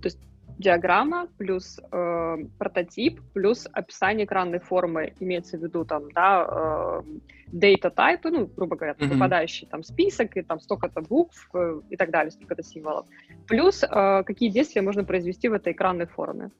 есть 0.04 0.20
диаграмма 0.58 1.28
плюс 1.38 1.80
э, 1.92 2.38
прототип 2.58 3.22
плюс 3.34 3.68
описание 3.72 4.26
экранной 4.26 4.60
формы, 4.60 5.14
имеется 5.20 5.58
в 5.58 5.62
виду 5.62 5.86
там, 5.86 6.12
да, 6.12 6.46
э, 6.50 7.04
data 7.52 7.94
type, 7.94 8.30
ну, 8.30 8.48
грубо 8.48 8.76
говоря, 8.76 8.94
mm-hmm. 8.94 9.08
выпадающий 9.08 9.68
там 9.68 9.84
список, 9.84 10.38
и 10.38 10.42
там 10.42 10.60
столько-то 10.60 11.02
букв 11.02 11.50
э, 11.54 11.82
и 11.90 11.98
так 11.98 12.12
далее, 12.12 12.32
столько-то 12.32 12.64
символов. 12.64 13.06
Плюс 13.48 13.84
э, 13.84 14.24
какие 14.24 14.50
действия 14.50 14.82
можно 14.82 15.04
произвести 15.04 15.50
в 15.50 15.54
этой 15.54 15.74
экранной 15.74 16.08
форме. 16.08 16.52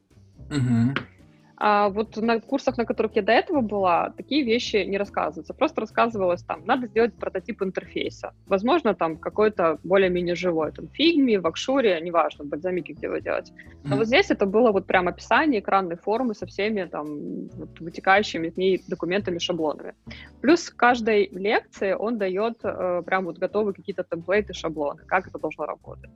Mm-hmm. 0.50 0.98
А 1.58 1.90
вот 1.90 2.18
на 2.18 2.40
курсах, 2.40 2.78
на 2.78 2.86
которых 2.86 3.16
я 3.16 3.22
до 3.22 3.32
этого 3.32 3.62
была, 3.62 4.10
такие 4.10 4.44
вещи 4.44 4.78
не 4.78 4.98
рассказываются. 4.98 5.54
Просто 5.54 5.82
рассказывалось 5.82 6.44
там, 6.44 6.66
надо 6.66 6.88
сделать 6.88 7.14
прототип 7.14 7.62
интерфейса. 7.62 8.34
Возможно, 8.48 8.94
там 8.94 9.18
какой-то 9.18 9.80
более-менее 9.84 10.36
живой, 10.36 10.72
там, 10.72 10.88
в 10.88 11.00
Figma, 11.00 11.40
в 11.40 11.48
Акшуре, 11.48 12.00
неважно, 12.02 12.44
в 12.44 12.48
Бальзамике, 12.48 12.94
где 12.94 13.10
вы 13.10 13.22
делаете. 13.22 13.54
Но 13.84 13.96
mm-hmm. 13.96 13.98
вот 13.98 14.08
здесь 14.08 14.32
это 14.32 14.46
было 14.46 14.72
вот 14.72 14.86
прям 14.86 15.08
описание 15.08 15.62
экранной 15.62 15.96
формы 15.96 16.34
со 16.34 16.46
всеми 16.46 16.84
там 16.86 17.48
вот, 17.54 17.80
вытекающими 17.80 18.48
из 18.48 18.58
ней 18.58 18.84
документами, 18.88 19.38
шаблонами. 19.38 19.94
Плюс 20.42 20.70
в 20.70 20.76
каждой 20.76 21.30
лекции 21.30 21.94
он 21.94 22.18
дает 22.18 22.60
э, 22.64 23.02
прям 23.06 23.26
вот 23.26 23.38
готовые 23.38 23.74
какие-то 23.74 24.04
темплейты, 24.04 24.54
шаблоны, 24.54 25.04
как 25.06 25.28
это 25.28 25.40
должно 25.40 25.66
работать. 25.66 26.10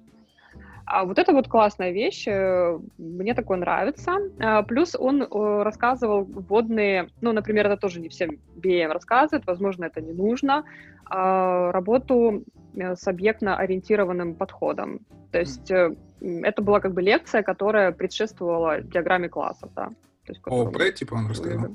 А 0.91 1.05
вот 1.05 1.19
это 1.19 1.33
вот 1.33 1.47
классная 1.47 1.91
вещь, 1.91 2.27
э, 2.27 2.79
мне 2.97 3.35
такое 3.35 3.59
нравится. 3.59 4.17
А, 4.39 4.63
плюс 4.63 4.95
он 4.95 5.21
э, 5.21 5.61
рассказывал 5.61 6.23
вводные, 6.23 7.09
ну, 7.21 7.31
например, 7.31 7.67
это 7.67 7.77
тоже 7.77 8.01
не 8.01 8.09
всем 8.09 8.39
BM 8.55 8.91
рассказывает, 8.91 9.45
возможно, 9.45 9.85
это 9.85 10.01
не 10.01 10.13
нужно, 10.13 10.63
а, 11.05 11.71
работу 11.71 12.43
э, 12.73 12.95
с 12.95 13.07
объектно-ориентированным 13.07 14.33
подходом. 14.33 15.01
То 15.31 15.37
есть 15.37 15.69
это 15.69 16.61
была 16.63 16.79
как 16.79 16.95
бы 16.95 17.03
лекция, 17.03 17.43
которая 17.43 17.91
предшествовала 17.91 18.81
диаграмме 18.81 19.29
классов, 19.29 19.69
да. 19.75 19.89
То 20.25 20.33
есть, 20.33 20.41
ООП, 20.43 20.95
типа 20.95 21.13
он 21.13 21.27
рассказал? 21.27 21.69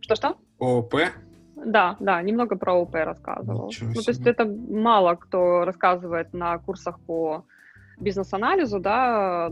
Что-что? 0.00 0.36
ООП? 0.60 0.94
Да, 1.56 1.96
да, 1.98 2.22
немного 2.22 2.54
про 2.54 2.74
ООП 2.74 2.94
рассказывал. 2.94 3.72
Ну, 3.80 4.02
то 4.02 4.10
есть 4.10 4.24
это 4.24 4.44
мало 4.44 5.16
кто 5.16 5.64
рассказывает 5.64 6.32
на 6.32 6.58
курсах 6.58 7.00
по 7.00 7.44
бизнес-анализу, 7.98 8.80
да, 8.80 9.50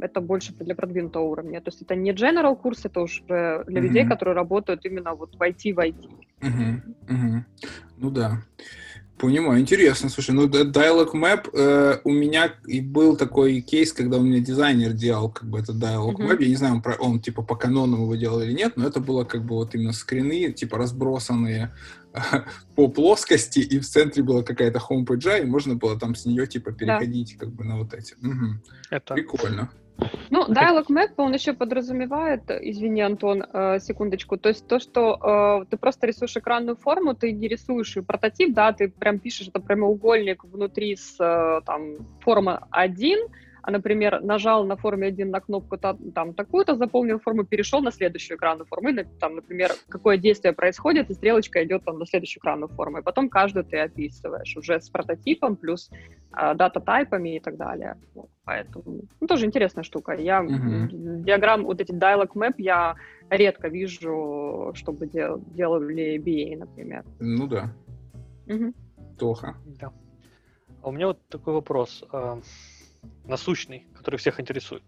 это 0.00 0.20
больше 0.20 0.52
для 0.54 0.74
продвинутого 0.74 1.24
уровня. 1.24 1.60
То 1.60 1.70
есть 1.70 1.82
это 1.82 1.94
не 1.94 2.12
general 2.12 2.56
курс, 2.56 2.84
это 2.84 3.00
уже 3.00 3.22
для 3.26 3.36
mm-hmm. 3.36 3.80
людей, 3.80 4.06
которые 4.06 4.34
работают 4.34 4.84
именно 4.84 5.14
вот 5.14 5.34
в 5.34 5.40
IT, 5.40 5.74
в 5.74 5.78
IT. 5.78 6.10
Mm-hmm. 6.40 6.80
Mm-hmm. 7.08 7.40
Ну 7.98 8.10
да. 8.10 8.42
Понимаю, 9.18 9.60
интересно. 9.60 10.10
Слушай, 10.10 10.32
ну 10.32 10.46
Dialog 10.46 11.12
Map 11.14 11.48
э, 11.54 12.00
у 12.04 12.10
меня 12.10 12.52
и 12.66 12.82
был 12.82 13.16
такой 13.16 13.62
кейс, 13.62 13.94
когда 13.94 14.18
у 14.18 14.20
меня 14.20 14.40
дизайнер 14.40 14.92
делал 14.92 15.30
как 15.30 15.48
бы 15.48 15.58
этот 15.58 15.76
Dialog 15.76 16.16
mm-hmm. 16.16 16.30
Map. 16.30 16.42
Я 16.42 16.48
не 16.48 16.56
знаю, 16.56 16.74
он, 16.74 16.82
про, 16.82 16.96
он 16.96 17.20
типа 17.20 17.42
по 17.42 17.56
канонам 17.56 18.02
его 18.02 18.14
делал 18.14 18.42
или 18.42 18.52
нет, 18.52 18.74
но 18.76 18.86
это 18.86 19.00
было 19.00 19.24
как 19.24 19.42
бы 19.42 19.54
вот 19.54 19.74
именно 19.74 19.92
скрины, 19.92 20.52
типа 20.52 20.76
разбросанные 20.76 21.72
по 22.76 22.88
плоскости, 22.88 23.60
и 23.60 23.78
в 23.78 23.86
центре 23.86 24.22
была 24.22 24.42
какая-то 24.42 24.78
homepage, 24.78 25.42
и 25.42 25.44
можно 25.44 25.74
было 25.74 25.98
там 25.98 26.14
с 26.14 26.26
нее 26.26 26.46
типа 26.46 26.72
переходить 26.72 27.36
да. 27.38 27.46
как 27.46 27.54
бы 27.54 27.64
на 27.64 27.78
вот 27.78 27.94
эти. 27.94 28.14
Угу. 28.14 28.60
Это... 28.90 29.14
Прикольно. 29.14 29.70
Ну, 30.30 30.46
Dialog 30.46 30.86
Map, 30.88 31.12
он 31.16 31.32
еще 31.32 31.54
подразумевает, 31.54 32.50
извини, 32.50 33.00
Антон, 33.00 33.42
э, 33.50 33.78
секундочку, 33.80 34.36
то 34.36 34.50
есть 34.50 34.66
то, 34.66 34.78
что 34.78 35.62
э, 35.62 35.70
ты 35.70 35.78
просто 35.78 36.06
рисуешь 36.06 36.36
экранную 36.36 36.76
форму, 36.76 37.14
ты 37.14 37.32
не 37.32 37.48
рисуешь 37.48 37.96
прототип, 38.06 38.52
да, 38.52 38.72
ты 38.72 38.88
прям 38.88 39.18
пишешь 39.18 39.48
это 39.48 39.60
прямоугольник 39.60 40.44
внутри 40.44 40.96
с 40.96 41.16
э, 41.18 41.62
там 41.64 41.96
форма 42.20 42.68
1, 42.72 43.18
а, 43.66 43.72
например, 43.72 44.20
нажал 44.22 44.64
на 44.64 44.76
форме 44.76 45.08
1 45.08 45.28
на 45.28 45.40
кнопку 45.40 45.76
там 45.76 46.34
такую-то, 46.34 46.76
заполнил 46.76 47.18
форму, 47.18 47.44
перешел 47.44 47.80
на 47.82 47.90
следующую 47.90 48.36
экранную 48.38 48.64
форму, 48.66 48.90
и, 48.90 49.04
там, 49.18 49.34
например, 49.34 49.72
какое 49.88 50.18
действие 50.18 50.52
происходит, 50.54 51.10
и 51.10 51.14
стрелочка 51.14 51.64
идет 51.64 51.84
там 51.84 51.98
на 51.98 52.06
следующую 52.06 52.40
экранную 52.40 52.68
форму, 52.68 52.98
и 52.98 53.02
потом 53.02 53.28
каждую 53.28 53.64
ты 53.64 53.78
описываешь 53.78 54.56
уже 54.56 54.80
с 54.80 54.88
прототипом 54.88 55.56
плюс 55.56 55.90
э, 55.90 56.54
дата-тайпами 56.54 57.38
и 57.38 57.40
так 57.40 57.56
далее. 57.56 57.96
Вот, 58.14 58.30
поэтому, 58.44 59.00
ну, 59.20 59.26
тоже 59.26 59.46
интересная 59.46 59.82
штука. 59.82 60.12
Я 60.12 60.44
mm-hmm. 60.44 61.22
диаграмм, 61.24 61.64
вот 61.64 61.80
эти 61.80 61.90
dialog 61.90 62.30
map 62.36 62.54
я 62.58 62.94
редко 63.30 63.66
вижу, 63.66 64.70
чтобы 64.74 65.08
дел, 65.08 65.42
делали 65.56 66.22
BA, 66.22 66.56
например. 66.56 67.04
Ну 67.18 67.48
да. 67.48 67.72
Угу. 68.46 68.74
Тоха. 69.18 69.56
Да. 69.80 69.92
А 70.82 70.88
у 70.88 70.92
меня 70.92 71.08
вот 71.08 71.26
такой 71.26 71.54
вопрос. 71.54 72.04
А, 73.26 73.30
насущный, 73.30 73.86
который 73.94 74.16
всех 74.16 74.40
интересует. 74.40 74.82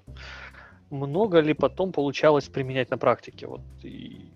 Много 0.90 1.40
ли 1.40 1.54
потом 1.54 1.92
получалось 1.92 2.48
применять 2.48 2.90
на 2.90 2.98
практике? 2.98 3.46
Вот 3.46 3.60
и... 3.82 4.32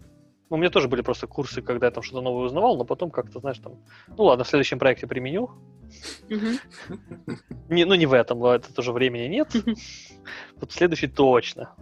ну, 0.50 0.56
у 0.56 0.58
меня 0.58 0.70
тоже 0.70 0.88
были 0.88 1.02
просто 1.02 1.26
курсы, 1.26 1.62
когда 1.62 1.86
я 1.86 1.92
там 1.92 2.02
что-то 2.02 2.20
новое 2.22 2.46
узнавал, 2.46 2.76
но 2.76 2.84
потом 2.84 3.10
как-то, 3.10 3.40
знаешь, 3.40 3.58
там, 3.58 3.78
ну 4.08 4.24
ладно, 4.24 4.44
в 4.44 4.48
следующем 4.48 4.78
проекте 4.78 5.06
применю. 5.06 5.50
Не, 7.68 7.84
ну 7.84 7.94
не 7.94 8.06
в 8.06 8.12
этом, 8.12 8.44
это 8.44 8.72
тоже 8.74 8.92
времени 8.92 9.28
нет. 9.28 9.54
Вот 10.56 10.72
следующий 10.72 11.08
точно. 11.08 11.74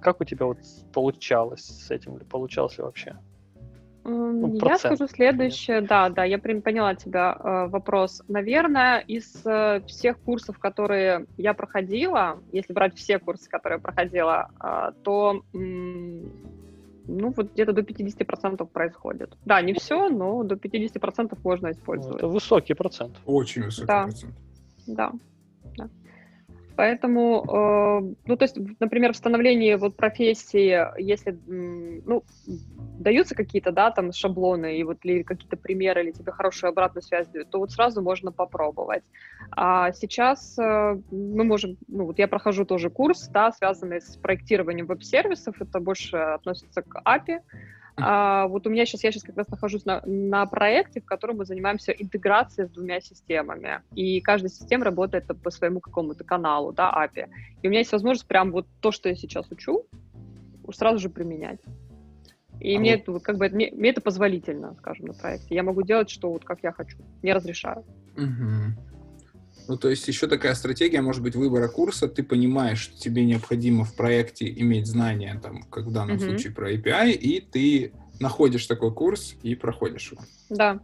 Как 0.00 0.20
у 0.20 0.24
тебя 0.24 0.46
вот 0.46 0.58
получалось 0.92 1.64
с 1.64 1.90
этим? 1.90 2.18
Получалось 2.20 2.78
ли 2.78 2.84
вообще? 2.84 3.18
Ну, 4.04 4.58
я 4.64 4.78
скажу 4.78 5.06
следующее, 5.08 5.82
да, 5.82 6.08
да, 6.08 6.24
я 6.24 6.38
поняла 6.38 6.94
тебя 6.94 7.36
э, 7.38 7.68
вопрос. 7.68 8.22
Наверное, 8.28 9.00
из 9.00 9.44
э, 9.44 9.82
всех 9.86 10.18
курсов, 10.20 10.58
которые 10.58 11.26
я 11.36 11.52
проходила, 11.52 12.38
если 12.52 12.72
брать 12.72 12.96
все 12.96 13.18
курсы, 13.18 13.48
которые 13.50 13.76
я 13.76 13.82
проходила, 13.82 14.50
э, 14.62 14.92
то 15.02 15.42
ну, 15.52 17.32
вот 17.36 17.52
где-то 17.52 17.72
до 17.72 17.82
50% 17.82 18.66
происходит. 18.66 19.36
Да, 19.44 19.60
не 19.60 19.74
все, 19.74 20.08
но 20.08 20.44
до 20.44 20.54
50% 20.54 21.38
можно 21.42 21.70
использовать. 21.72 22.18
Это 22.18 22.28
высокий 22.28 22.74
процент. 22.74 23.16
Очень 23.26 23.64
высокий 23.64 23.86
да. 23.86 24.02
процент. 24.04 24.34
Да. 24.86 25.12
Поэтому, 26.80 27.44
э, 27.44 28.14
ну, 28.24 28.36
то 28.38 28.42
есть, 28.42 28.56
например, 28.80 29.12
в 29.12 29.16
становлении 29.16 29.74
вот 29.74 29.96
профессии, 29.96 30.82
если, 30.98 31.38
ну, 31.46 32.24
даются 32.98 33.34
какие-то, 33.34 33.70
да, 33.70 33.90
там 33.90 34.12
шаблоны 34.12 34.78
и 34.78 34.82
вот 34.82 34.96
или 35.02 35.22
какие-то 35.22 35.58
примеры, 35.58 36.04
или 36.04 36.12
тебе 36.12 36.32
хорошую 36.32 36.70
обратную 36.70 37.02
связь 37.02 37.28
дают, 37.28 37.50
то 37.50 37.58
вот 37.58 37.70
сразу 37.70 38.00
можно 38.00 38.32
попробовать. 38.32 39.02
А 39.50 39.92
сейчас 39.92 40.58
э, 40.58 40.98
мы 41.10 41.44
можем, 41.44 41.76
ну, 41.86 42.06
вот 42.06 42.18
я 42.18 42.26
прохожу 42.28 42.64
тоже 42.64 42.88
курс, 42.88 43.28
да, 43.28 43.52
связанный 43.52 44.00
с 44.00 44.16
проектированием 44.16 44.86
веб-сервисов, 44.86 45.60
это 45.60 45.80
больше 45.80 46.16
относится 46.16 46.80
к 46.80 47.02
API, 47.04 47.40
а, 48.02 48.46
вот 48.48 48.66
у 48.66 48.70
меня 48.70 48.86
сейчас, 48.86 49.04
я 49.04 49.12
сейчас 49.12 49.22
как 49.22 49.36
раз 49.36 49.48
нахожусь 49.48 49.84
на, 49.84 50.02
на 50.04 50.46
проекте, 50.46 51.00
в 51.00 51.04
котором 51.04 51.38
мы 51.38 51.44
занимаемся 51.44 51.92
интеграцией 51.92 52.68
с 52.68 52.70
двумя 52.70 53.00
системами. 53.00 53.82
И 53.94 54.20
каждая 54.20 54.50
система 54.50 54.84
работает 54.84 55.26
по 55.42 55.50
своему 55.50 55.80
какому-то 55.80 56.24
каналу, 56.24 56.72
да, 56.72 56.92
API. 56.92 57.28
И 57.62 57.66
у 57.66 57.70
меня 57.70 57.80
есть 57.80 57.92
возможность 57.92 58.28
прям 58.28 58.52
вот 58.52 58.66
то, 58.80 58.92
что 58.92 59.08
я 59.08 59.14
сейчас 59.14 59.50
учу, 59.50 59.86
сразу 60.72 60.98
же 60.98 61.08
применять. 61.08 61.60
И 62.60 62.76
а 62.76 62.78
мне, 62.78 62.96
вот... 62.96 63.16
это, 63.16 63.24
как 63.24 63.38
бы, 63.38 63.48
мне, 63.48 63.70
мне 63.72 63.90
это 63.90 64.00
позволительно, 64.00 64.74
скажем, 64.74 65.06
на 65.06 65.14
проекте. 65.14 65.54
Я 65.54 65.62
могу 65.62 65.82
делать, 65.82 66.10
что 66.10 66.30
вот 66.30 66.44
как 66.44 66.62
я 66.62 66.72
хочу. 66.72 66.98
Не 67.22 67.32
разрешаю. 67.32 67.84
Угу. 68.16 68.89
Ну, 69.70 69.76
то 69.76 69.88
есть 69.88 70.08
еще 70.08 70.26
такая 70.26 70.54
стратегия, 70.54 71.00
может 71.00 71.22
быть, 71.22 71.36
выбора 71.36 71.68
курса. 71.68 72.08
Ты 72.08 72.24
понимаешь, 72.24 72.80
что 72.80 72.98
тебе 72.98 73.24
необходимо 73.24 73.84
в 73.84 73.94
проекте 73.94 74.52
иметь 74.52 74.88
знания, 74.88 75.38
там, 75.40 75.62
как 75.62 75.84
в 75.84 75.92
данном 75.92 76.16
mm-hmm. 76.16 76.28
случае 76.28 76.52
про 76.52 76.72
API, 76.72 77.12
и 77.12 77.40
ты 77.40 77.92
находишь 78.18 78.66
такой 78.66 78.92
курс 78.92 79.36
и 79.44 79.54
проходишь 79.54 80.10
его. 80.10 80.22
Да, 80.48 80.80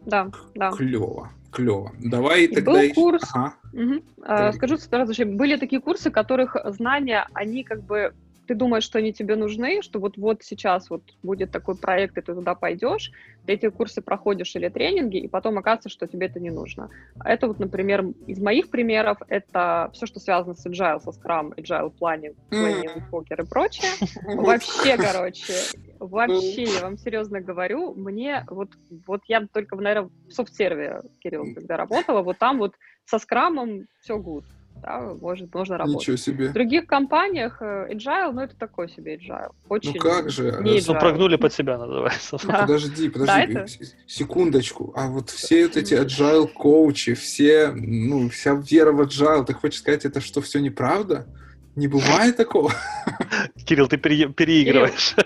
да, 0.00 0.32
да. 0.56 0.72
Клево, 0.72 1.30
клево. 1.52 1.92
Давай 2.00 2.46
и 2.46 2.48
тогда... 2.48 2.72
Был 2.72 2.92
курс, 2.92 3.22
ага. 3.32 3.54
угу. 3.72 4.02
а, 4.22 4.52
скажу 4.52 4.78
сразу 4.78 5.14
же, 5.14 5.26
были 5.26 5.54
такие 5.54 5.80
курсы, 5.80 6.10
которых 6.10 6.56
знания, 6.64 7.28
они 7.34 7.62
как 7.62 7.84
бы 7.84 8.14
ты 8.46 8.54
думаешь, 8.54 8.84
что 8.84 8.98
они 8.98 9.12
тебе 9.12 9.36
нужны, 9.36 9.82
что 9.82 9.98
вот, 9.98 10.16
вот 10.16 10.42
сейчас 10.42 10.90
вот 10.90 11.02
будет 11.22 11.50
такой 11.50 11.76
проект, 11.76 12.18
и 12.18 12.20
ты 12.20 12.34
туда 12.34 12.54
пойдешь, 12.54 13.10
ты 13.46 13.54
эти 13.54 13.68
курсы 13.70 14.02
проходишь 14.02 14.54
или 14.56 14.68
тренинги, 14.68 15.18
и 15.18 15.28
потом 15.28 15.58
оказывается, 15.58 15.88
что 15.88 16.06
тебе 16.06 16.26
это 16.26 16.40
не 16.40 16.50
нужно. 16.50 16.90
Это 17.24 17.48
вот, 17.48 17.58
например, 17.58 18.04
из 18.26 18.40
моих 18.40 18.70
примеров, 18.70 19.18
это 19.28 19.90
все, 19.92 20.06
что 20.06 20.20
связано 20.20 20.54
с 20.54 20.66
agile, 20.66 21.00
со 21.00 21.10
Scrum, 21.10 21.54
agile 21.56 21.92
planning, 21.98 22.34
planning, 22.50 23.02
покер 23.10 23.42
и 23.42 23.46
прочее. 23.46 23.90
Вообще, 24.34 24.96
короче, 24.96 25.54
вообще, 25.98 26.64
я 26.64 26.82
вам 26.82 26.98
серьезно 26.98 27.40
говорю, 27.40 27.94
мне 27.94 28.44
вот, 28.48 28.70
вот 29.06 29.22
я 29.28 29.46
только, 29.52 29.76
наверное, 29.76 30.10
в 30.28 30.32
софт-серве, 30.32 31.02
Кирилл, 31.20 31.54
когда 31.54 31.76
работала, 31.76 32.22
вот 32.22 32.38
там 32.38 32.58
вот 32.58 32.74
со 33.04 33.18
скрамом 33.18 33.86
все 34.00 34.18
good 34.18 34.44
да, 34.84 35.00
может, 35.20 35.54
можно 35.54 35.78
работать. 35.78 36.00
Ничего 36.00 36.16
себе. 36.16 36.48
В 36.48 36.52
других 36.52 36.86
компаниях 36.86 37.58
э, 37.60 37.88
agile, 37.90 38.32
ну, 38.32 38.42
это 38.42 38.54
такой 38.56 38.90
себе 38.90 39.16
agile. 39.16 39.52
Очень 39.68 39.94
ну 39.94 40.00
как 40.00 40.30
же? 40.30 40.58
Не 40.62 40.80
ну, 40.86 40.98
прогнули 40.98 41.36
под 41.36 41.52
себя, 41.52 41.78
называется. 41.78 42.36
Да. 42.46 42.62
Подожди, 42.62 43.08
подожди, 43.08 43.54
да, 43.54 43.62
это... 43.62 43.66
секундочку. 44.06 44.92
А 44.94 45.08
вот 45.08 45.30
все 45.30 45.66
вот 45.66 45.76
эти 45.76 45.94
agile 45.94 46.48
коучи, 46.48 47.14
все, 47.14 47.72
ну, 47.74 48.28
вся 48.28 48.54
вера 48.54 48.92
в 48.92 49.00
agile, 49.00 49.44
ты 49.44 49.54
хочешь 49.54 49.80
сказать, 49.80 50.04
это 50.04 50.20
что, 50.20 50.42
все 50.42 50.60
неправда? 50.60 51.26
Не 51.76 51.88
бывает 51.88 52.36
такого. 52.36 52.70
Кирилл, 53.66 53.88
ты 53.88 53.96
пере- 53.96 54.28
переигрываешь. 54.32 55.16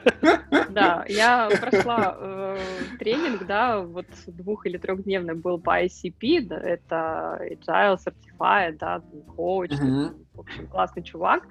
Да, 0.70 1.04
я 1.08 1.50
прошла 1.60 2.16
э, 2.18 2.58
тренинг, 2.98 3.44
да, 3.46 3.80
вот 3.80 4.06
двух- 4.26 4.64
или 4.66 4.78
трехдневный 4.78 5.34
был 5.34 5.58
по 5.60 5.82
ICP, 5.84 6.42
да, 6.42 6.58
это 6.58 7.40
Agile 7.50 7.96
Certified, 7.98 8.76
да, 8.78 9.02
коуч, 9.36 9.72
Мгм. 9.72 10.14
в 10.34 10.40
общем, 10.40 10.66
классный 10.68 11.02
чувак. 11.02 11.42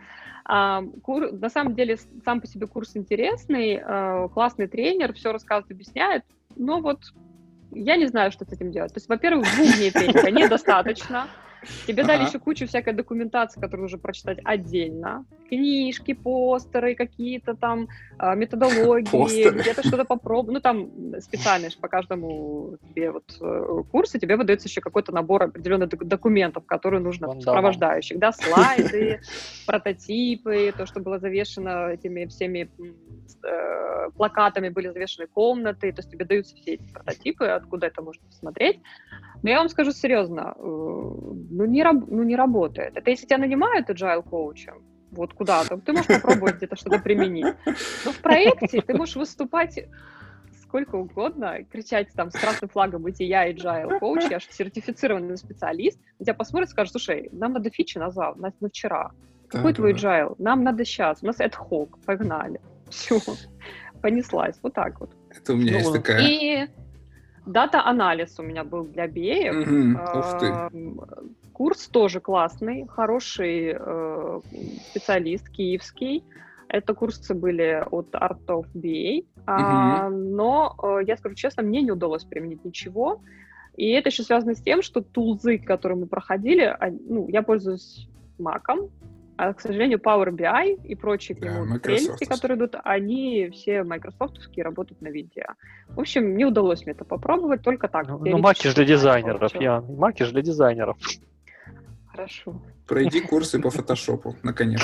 А, 0.46 0.82
кур- 1.04 1.32
на 1.34 1.50
самом 1.50 1.76
деле, 1.76 1.98
сам 2.24 2.40
по 2.42 2.48
себе 2.48 2.68
курс 2.68 2.96
интересный, 2.96 3.82
э, 3.84 4.30
классный 4.34 4.68
тренер, 4.68 5.14
все 5.14 5.32
рассказывает, 5.34 5.72
объясняет, 5.72 6.24
но 6.56 6.80
вот 6.80 7.00
я 7.72 7.98
не 7.98 8.08
знаю, 8.08 8.32
что 8.32 8.46
с 8.46 8.52
этим 8.54 8.72
делать. 8.72 8.94
То 8.94 8.98
есть, 8.98 9.10
во-первых, 9.10 9.46
двух 9.56 9.76
дней 9.76 9.92
тренинга 9.92 10.32
недостаточно. 10.32 11.28
Тебе 11.86 12.04
дали 12.04 12.26
еще 12.26 12.40
кучу 12.40 12.68
всякой 12.68 12.94
документации, 12.94 13.60
которую 13.60 13.84
нужно 13.84 14.00
прочитать 14.00 14.40
отдельно. 14.44 15.26
Книжки, 15.50 16.14
постеры, 16.14 16.96
какие-то 16.96 17.56
там 17.56 17.88
а, 18.18 18.36
методологии, 18.36 19.10
Постеры. 19.10 19.60
где-то 19.60 19.88
что-то 19.88 20.04
попробовать. 20.04 20.56
Ну, 20.56 20.60
там 20.60 20.90
специально 21.22 21.70
по 21.80 21.88
каждому 21.88 22.78
тебе 22.90 23.12
вот 23.12 23.24
э, 23.42 23.84
курсу 23.90 24.20
тебе 24.20 24.36
выдается 24.36 24.68
еще 24.68 24.82
какой-то 24.82 25.14
набор 25.14 25.44
определенных 25.44 25.90
док- 25.90 26.04
документов, 26.04 26.66
которые 26.66 27.02
нужно 27.02 27.40
сопровождающих. 27.40 28.20
Да, 28.20 28.32
слайды, 28.32 29.22
прототипы, 29.66 30.74
то, 30.78 30.86
что 30.86 31.00
было 31.00 31.20
завешено 31.20 31.92
этими 31.92 32.26
всеми 32.26 32.70
э, 33.44 34.10
плакатами, 34.16 34.70
были 34.70 34.90
завешены 34.90 35.28
комнаты, 35.28 35.92
то 35.92 36.00
есть 36.00 36.12
тебе 36.12 36.26
даются 36.26 36.56
все 36.56 36.74
эти 36.74 36.92
прототипы, 36.92 37.46
откуда 37.46 37.88
это 37.88 38.02
можно 38.02 38.26
посмотреть. 38.28 38.82
Но 39.44 39.50
я 39.50 39.60
вам 39.60 39.70
скажу 39.70 39.92
серьезно, 39.92 40.56
э, 40.58 40.62
ну 41.58 41.66
не, 41.66 41.84
раб- 41.84 42.08
ну 42.08 42.24
не 42.24 42.36
работает. 42.36 42.96
Это 42.96 43.10
если 43.10 43.26
тебя 43.26 43.40
нанимают 43.40 43.90
agile 43.90 44.22
коучем, 44.24 44.84
вот 45.12 45.34
куда-то, 45.34 45.78
ты 45.78 45.92
можешь 45.92 46.08
попробовать 46.08 46.58
где-то 46.58 46.76
что-то 46.76 47.00
применить. 47.00 47.56
Но 48.06 48.12
в 48.12 48.20
проекте 48.20 48.82
ты 48.82 48.94
можешь 48.94 49.16
выступать 49.16 49.80
сколько 50.62 50.96
угодно, 50.96 51.64
кричать 51.72 52.10
там 52.14 52.30
с 52.30 52.34
красным 52.34 52.70
флагом, 52.70 53.10
идти 53.10 53.24
я 53.24 53.50
agile 53.50 54.00
коуч, 54.00 54.24
я 54.30 54.40
же 54.40 54.46
сертифицированный 54.52 55.38
специалист, 55.38 55.98
на 56.20 56.26
тебя 56.26 56.34
посмотрят 56.34 56.70
и 56.70 56.72
скажут, 56.74 56.92
слушай, 56.92 57.30
нам 57.32 57.54
надо 57.54 57.70
фичи 57.70 57.98
на 57.98 58.12
завтра, 58.12 58.42
на, 58.42 58.54
на 58.60 58.70
вчера. 58.70 59.12
Какой 59.48 59.74
твой 59.74 59.94
Да-да-да. 59.94 60.26
agile? 60.26 60.36
Нам 60.40 60.64
надо 60.64 60.86
сейчас, 60.86 61.24
у 61.24 61.26
нас 61.26 61.40
ad 61.40 61.54
hoc, 61.58 61.92
погнали. 62.06 62.60
Все, 62.90 63.20
понеслась, 64.02 64.60
вот 64.62 64.74
так 64.74 65.00
вот. 65.00 65.16
Это 65.30 65.54
у 65.54 65.56
меня 65.56 65.72
Ну, 65.72 65.78
есть 65.80 65.94
такая... 65.94 66.22
И 66.22 66.68
дата-анализ 67.48 68.40
у 68.40 68.44
меня 68.44 68.64
был 68.64 68.84
для 68.84 69.08
BA. 69.08 69.52
Мгм, 69.52 70.00
Ух 70.14 70.38
ты. 70.40 70.54
Курс 71.54 71.88
тоже 71.88 72.20
классный, 72.20 72.86
хороший 72.88 73.76
э, 73.80 74.40
специалист 74.92 75.50
киевский. 75.50 76.24
Это 76.70 76.94
курсы 76.94 77.34
были 77.34 77.84
от 77.90 78.14
Art 78.14 78.46
of 78.48 78.66
BA, 78.76 79.26
а, 79.46 80.10
но, 80.10 80.76
э, 80.84 81.00
я 81.08 81.18
скажу 81.18 81.36
честно, 81.36 81.64
мне 81.64 81.82
не 81.82 81.92
удалось 81.92 82.26
применить 82.26 82.66
ничего. 82.66 83.22
И 83.78 83.90
это 83.92 84.10
еще 84.10 84.24
связано 84.24 84.54
с 84.54 84.62
тем, 84.62 84.82
что 84.82 85.02
тулзы, 85.02 85.58
которые 85.58 85.98
мы 85.98 86.08
проходили, 86.08 86.76
они- 86.80 87.00
ну, 87.10 87.28
я 87.30 87.42
пользуюсь 87.42 88.08
Mac, 88.40 88.62
а, 89.38 89.54
к 89.54 89.62
сожалению, 89.62 90.00
Power 90.00 90.30
BI 90.32 90.82
и 90.84 90.96
прочие 90.96 91.38
к 91.38 91.42
Да, 91.42 91.48
нему 91.50 91.66
Microsoft. 91.66 91.84
прелести, 91.84 92.26
которые 92.26 92.58
идут, 92.58 92.76
они 92.84 93.50
все 93.54 93.84
майкрософтовские, 93.84 94.64
работают 94.66 95.02
на 95.02 95.10
видео. 95.10 95.46
В 95.90 96.00
общем, 96.00 96.36
не 96.36 96.46
удалось 96.46 96.84
мне 96.86 96.94
это 96.94 97.06
попробовать, 97.06 97.62
только 97.62 97.88
так. 97.88 98.08
Ну, 98.08 98.18
ну, 98.18 98.38
маки 98.40 98.68
же 98.68 98.74
для 98.74 98.86
дизайнеров. 98.86 99.54
Маки 99.90 100.24
же 100.24 100.32
для 100.32 100.42
дизайнеров. 100.42 100.98
Хорошо. 102.08 102.60
Пройди 102.88 103.22
курсы 103.22 103.62
по 103.62 103.70
фотошопу, 103.70 104.36
наконец. 104.44 104.82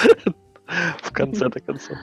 В 1.02 1.12
конце-то 1.12 1.60
концов. 1.60 1.98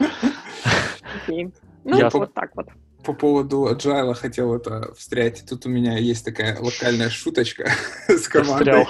Окей. 1.23 1.51
Ну, 1.85 2.09
вот 2.13 2.35
так 2.35 2.51
вот. 2.57 2.69
По 3.05 3.13
поводу 3.15 3.69
agile 3.71 4.15
хотел 4.15 4.55
это 4.55 4.93
встрять. 4.95 5.45
Тут 5.49 5.67
у 5.67 5.69
меня 5.69 5.97
есть 5.99 6.25
такая 6.25 6.59
локальная 6.61 7.09
шуточка 7.09 7.71
с 8.09 8.29
командой. 8.29 8.87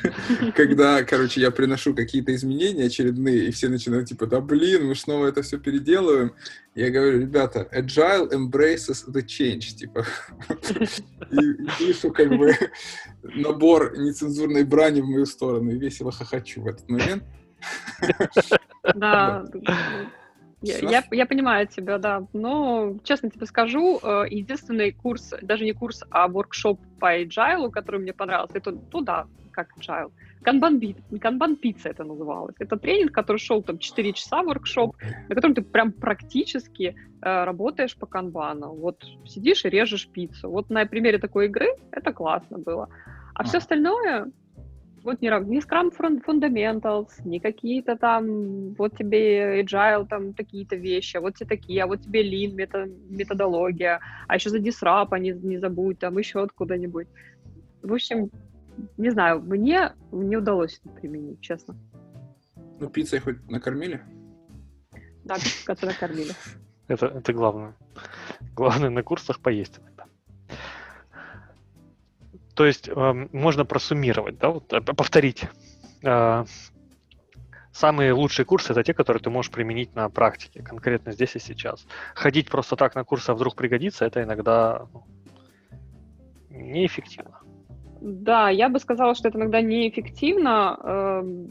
Когда, 0.56 1.02
короче, 1.02 1.40
я 1.40 1.50
приношу 1.50 1.94
какие-то 1.94 2.34
изменения 2.34 2.84
очередные, 2.84 3.48
и 3.48 3.50
все 3.50 3.68
начинают 3.68 4.08
типа, 4.08 4.26
да 4.26 4.40
блин, 4.40 4.86
мы 4.86 4.94
снова 4.94 5.26
это 5.26 5.42
все 5.42 5.58
переделываем. 5.58 6.34
Я 6.74 6.90
говорю, 6.90 7.20
ребята, 7.20 7.68
agile 7.72 8.30
embraces 8.32 9.08
the 9.08 9.24
change, 9.24 9.76
типа. 9.76 10.04
И, 11.30 11.36
и 11.36 11.66
пишу 11.78 12.10
как 12.10 12.28
бы 12.30 12.54
набор 13.22 13.96
нецензурной 13.96 14.64
брани 14.64 15.00
в 15.00 15.06
мою 15.06 15.26
сторону, 15.26 15.70
и 15.70 15.78
весело 15.78 16.12
хохочу 16.12 16.62
в 16.62 16.66
этот 16.66 16.88
момент. 16.88 17.22
Да. 18.94 19.44
Я, 20.64 20.78
я, 20.90 21.04
я 21.10 21.26
понимаю 21.26 21.66
тебя, 21.66 21.98
да. 21.98 22.26
Но, 22.32 22.96
честно 23.04 23.30
тебе 23.30 23.46
скажу, 23.46 24.00
э, 24.02 24.24
единственный 24.30 24.92
курс, 24.92 25.32
даже 25.42 25.64
не 25.64 25.72
курс, 25.72 26.02
а 26.10 26.28
воркшоп 26.28 26.80
по 26.98 27.20
agile, 27.20 27.70
который 27.70 28.00
мне 28.00 28.12
понравился, 28.12 28.58
это, 28.58 28.74
ну 28.92 29.00
да, 29.02 29.26
как 29.52 29.68
agile, 29.78 30.10
Би- 30.78 30.96
Kanban 31.12 31.56
пицца 31.56 31.90
это 31.90 32.04
называлось. 32.04 32.56
Это 32.58 32.76
тренинг, 32.76 33.12
который 33.12 33.38
шел 33.38 33.62
там 33.62 33.78
4 33.78 34.12
часа, 34.12 34.42
воркшоп, 34.42 34.96
на 35.28 35.34
котором 35.34 35.54
ты 35.54 35.62
прям 35.62 35.92
практически 35.92 36.94
э, 37.22 37.44
работаешь 37.44 37.96
по 37.96 38.06
канбану. 38.06 38.74
Вот 38.74 39.02
сидишь 39.26 39.64
и 39.64 39.70
режешь 39.70 40.08
пиццу. 40.10 40.50
Вот 40.50 40.70
на 40.70 40.86
примере 40.86 41.18
такой 41.18 41.46
игры 41.46 41.68
это 41.92 42.12
классно 42.12 42.58
было. 42.58 42.88
А 43.34 43.44
все 43.44 43.58
остальное, 43.58 44.30
вот 45.04 45.20
не, 45.20 45.28
ни 45.28 45.58
Scrum 45.58 45.92
Fun- 45.96 46.22
Fundamentals, 46.26 47.10
ни 47.24 47.38
какие-то 47.38 47.96
там, 47.96 48.72
вот 48.74 48.96
тебе 48.96 49.62
Agile, 49.62 50.06
там 50.08 50.32
такие-то 50.32 50.76
вещи, 50.76 51.18
а 51.18 51.20
вот 51.20 51.36
тебе 51.36 51.46
такие, 51.46 51.82
а 51.84 51.86
вот 51.86 52.00
тебе 52.00 52.22
Lean 52.22 52.54
мета- 52.54 52.90
методология, 53.10 54.00
а 54.26 54.34
еще 54.34 54.48
за 54.48 54.58
Disrupt 54.58 55.18
не, 55.18 55.32
не 55.32 55.58
забудь, 55.58 55.98
там 55.98 56.18
еще 56.18 56.42
откуда-нибудь. 56.42 57.06
В 57.82 57.92
общем, 57.92 58.30
не 58.96 59.10
знаю, 59.10 59.42
мне 59.42 59.92
не 60.10 60.36
удалось 60.36 60.80
это 60.82 60.94
применить, 60.94 61.40
честно. 61.40 61.76
Ну, 62.80 62.88
пиццей 62.88 63.20
хоть 63.20 63.46
накормили? 63.50 64.00
Да, 65.24 65.36
как 65.66 65.82
накормили. 65.82 66.32
Это, 66.88 67.06
это 67.06 67.32
главное. 67.34 67.74
Главное 68.56 68.88
на 68.88 69.02
курсах 69.02 69.40
поесть 69.40 69.78
иногда. 69.78 70.06
То 72.54 72.66
есть 72.66 72.88
эм, 72.88 73.28
можно 73.32 73.64
просуммировать, 73.64 74.38
да, 74.38 74.50
вот, 74.50 74.72
э, 74.72 74.80
повторить. 74.80 75.44
Э, 76.02 76.44
Самые 77.74 78.12
лучшие 78.12 78.46
курсы 78.46 78.70
это 78.70 78.84
те, 78.84 78.94
которые 78.94 79.20
ты 79.20 79.30
можешь 79.30 79.50
применить 79.50 79.96
на 79.96 80.08
практике, 80.08 80.62
конкретно 80.62 81.10
здесь 81.10 81.34
и 81.34 81.40
сейчас. 81.40 81.88
Ходить 82.14 82.48
просто 82.48 82.76
так 82.76 82.94
на 82.94 83.02
курсы, 83.02 83.30
а 83.30 83.34
вдруг 83.34 83.56
пригодится, 83.56 84.04
это 84.04 84.22
иногда 84.22 84.86
ну, 84.92 85.04
неэффективно. 86.50 87.40
Да, 88.06 88.50
я 88.50 88.68
бы 88.68 88.80
сказала, 88.80 89.14
что 89.14 89.28
это 89.28 89.38
иногда 89.38 89.62
неэффективно, 89.62 90.78
эм, 90.82 91.48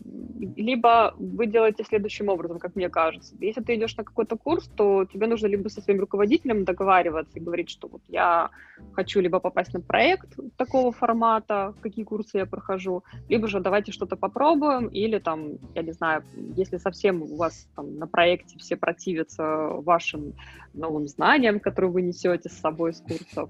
либо 0.56 1.16
вы 1.18 1.48
делаете 1.48 1.84
следующим 1.84 2.30
образом, 2.30 2.60
как 2.60 2.76
мне 2.76 2.90
кажется. 2.90 3.36
Если 3.40 3.62
ты 3.62 3.74
идешь 3.74 3.98
на 3.98 4.04
какой-то 4.04 4.38
курс, 4.38 4.68
то 4.68 5.06
тебе 5.06 5.26
нужно 5.26 5.48
либо 5.48 5.68
со 5.70 5.82
своим 5.82 6.00
руководителем 6.00 6.64
договариваться 6.64 7.40
и 7.40 7.42
говорить, 7.42 7.72
что 7.72 7.88
вот 7.88 8.02
я 8.08 8.52
хочу 8.94 9.20
либо 9.20 9.40
попасть 9.40 9.74
на 9.74 9.82
проект 9.82 10.38
такого 10.56 10.92
формата, 10.92 11.74
какие 11.82 12.06
курсы 12.06 12.38
я 12.38 12.46
прохожу, 12.46 13.04
либо 13.30 13.48
же 13.48 13.60
давайте 13.60 13.92
что-то 13.92 14.16
попробуем, 14.16 14.90
или 14.90 15.18
там, 15.18 15.54
я 15.74 15.82
не 15.82 15.92
знаю, 15.92 16.24
если 16.56 16.78
совсем 16.78 17.24
у 17.24 17.36
вас 17.36 17.68
там 17.76 17.98
на 17.98 18.06
проекте 18.06 18.60
все 18.60 18.76
противятся 18.76 19.44
вашим 19.82 20.34
новым 20.74 21.08
знаниям, 21.08 21.60
которые 21.60 21.92
вы 21.92 22.02
несете 22.04 22.50
с 22.50 22.60
собой 22.60 22.94
с 22.94 23.02
курсов, 23.02 23.50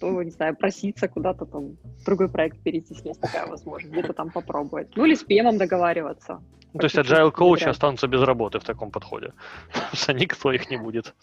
то, 0.00 0.22
не 0.22 0.30
знаю, 0.30 0.56
проситься 0.56 1.08
куда-то 1.08 1.46
там 1.46 1.76
в 2.00 2.04
другой 2.04 2.28
проект 2.34 2.58
перейти, 2.64 2.94
если 2.94 3.08
есть 3.08 3.20
такая 3.20 3.46
возможность, 3.46 3.92
где-то 3.92 4.12
там 4.12 4.30
попробовать. 4.30 4.96
Ну, 4.96 5.04
или 5.04 5.14
с 5.14 5.24
PM 5.24 5.58
договариваться. 5.58 6.40
Ну, 6.72 6.80
То 6.80 6.86
есть 6.86 6.96
agile 6.96 7.30
коучи 7.30 7.68
останутся 7.68 8.08
без 8.08 8.22
работы 8.22 8.58
в 8.58 8.64
таком 8.64 8.90
подходе, 8.90 9.32
потому 9.72 9.94
что 9.94 10.12
никто 10.12 10.52
их 10.52 10.70
не 10.70 10.76
будет 10.76 11.14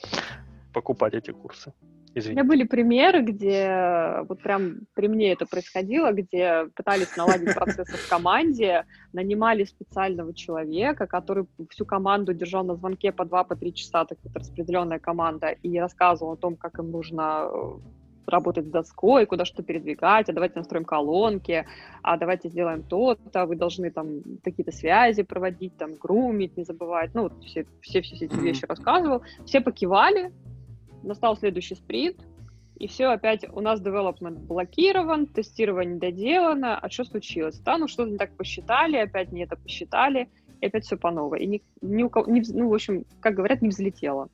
покупать 0.73 1.13
эти 1.13 1.31
курсы. 1.31 1.73
У 2.13 2.19
меня 2.19 2.21
Извините. 2.21 2.43
были 2.43 2.63
примеры, 2.63 3.21
где 3.21 4.25
вот 4.27 4.41
прям 4.41 4.79
при 4.93 5.07
мне 5.07 5.31
это 5.31 5.45
происходило, 5.45 6.11
где 6.11 6.65
пытались 6.75 7.17
наладить 7.17 7.55
процессы 7.55 7.97
в 7.97 8.09
команде, 8.09 8.85
нанимали 9.13 9.63
специального 9.63 10.33
человека, 10.33 11.07
который 11.07 11.45
всю 11.69 11.85
команду 11.85 12.33
держал 12.33 12.65
на 12.65 12.75
звонке 12.75 13.11
по 13.11 13.23
два, 13.25 13.43
по 13.43 13.55
три 13.55 13.73
часа, 13.73 14.03
так 14.05 14.17
вот 14.23 14.35
распределенная 14.35 14.99
команда, 14.99 15.55
и 15.63 15.79
рассказывал 15.79 16.33
о 16.33 16.37
том, 16.37 16.55
как 16.57 16.79
им 16.79 16.91
нужно 16.91 17.49
э, 17.49 17.77
работать 18.27 18.65
с 18.65 18.69
доской, 18.69 19.25
куда 19.25 19.45
что 19.45 19.63
передвигать, 19.63 20.29
а 20.29 20.33
давайте 20.33 20.59
настроим 20.59 20.85
колонки, 20.85 21.65
а 22.01 22.17
давайте 22.17 22.49
сделаем 22.49 22.83
то-то, 22.83 23.45
вы 23.45 23.55
должны 23.55 23.91
там 23.91 24.21
какие-то 24.43 24.71
связи 24.71 25.23
проводить, 25.23 25.75
там, 25.77 25.95
грумить, 25.95 26.57
не 26.57 26.63
забывать, 26.63 27.11
ну, 27.13 27.23
вот 27.23 27.33
все, 27.43 27.65
все, 27.81 28.01
все 28.01 28.25
эти 28.25 28.33
Мгм. 28.33 28.43
вещи 28.43 28.65
рассказывал, 28.65 29.21
все 29.45 29.61
покивали, 29.61 30.31
настал 31.03 31.35
следующий 31.35 31.75
спринт, 31.75 32.17
и 32.77 32.87
все 32.87 33.07
опять 33.07 33.45
у 33.53 33.61
нас 33.61 33.79
development 33.79 34.39
блокирован, 34.47 35.27
тестирование 35.27 35.99
доделано, 35.99 36.79
а 36.79 36.89
что 36.89 37.03
случилось? 37.03 37.59
Да, 37.59 37.77
ну 37.77 37.87
что-то 37.87 38.09
не 38.11 38.17
так 38.17 38.31
посчитали, 38.35 38.97
опять 38.97 39.31
не 39.31 39.43
это 39.43 39.55
посчитали, 39.55 40.29
и 40.61 40.65
опять 40.65 40.85
все 40.85 40.97
по 40.97 41.11
новой. 41.11 41.41
И 41.41 41.47
ни, 41.47 41.61
ни 41.81 42.03
у 42.03 42.09
кого, 42.09 42.31
ни, 42.31 42.41
ну, 42.53 42.69
в 42.69 42.73
общем, 42.73 43.05
как 43.19 43.35
говорят, 43.35 43.61
не 43.61 43.69
взлетело. 43.69 44.29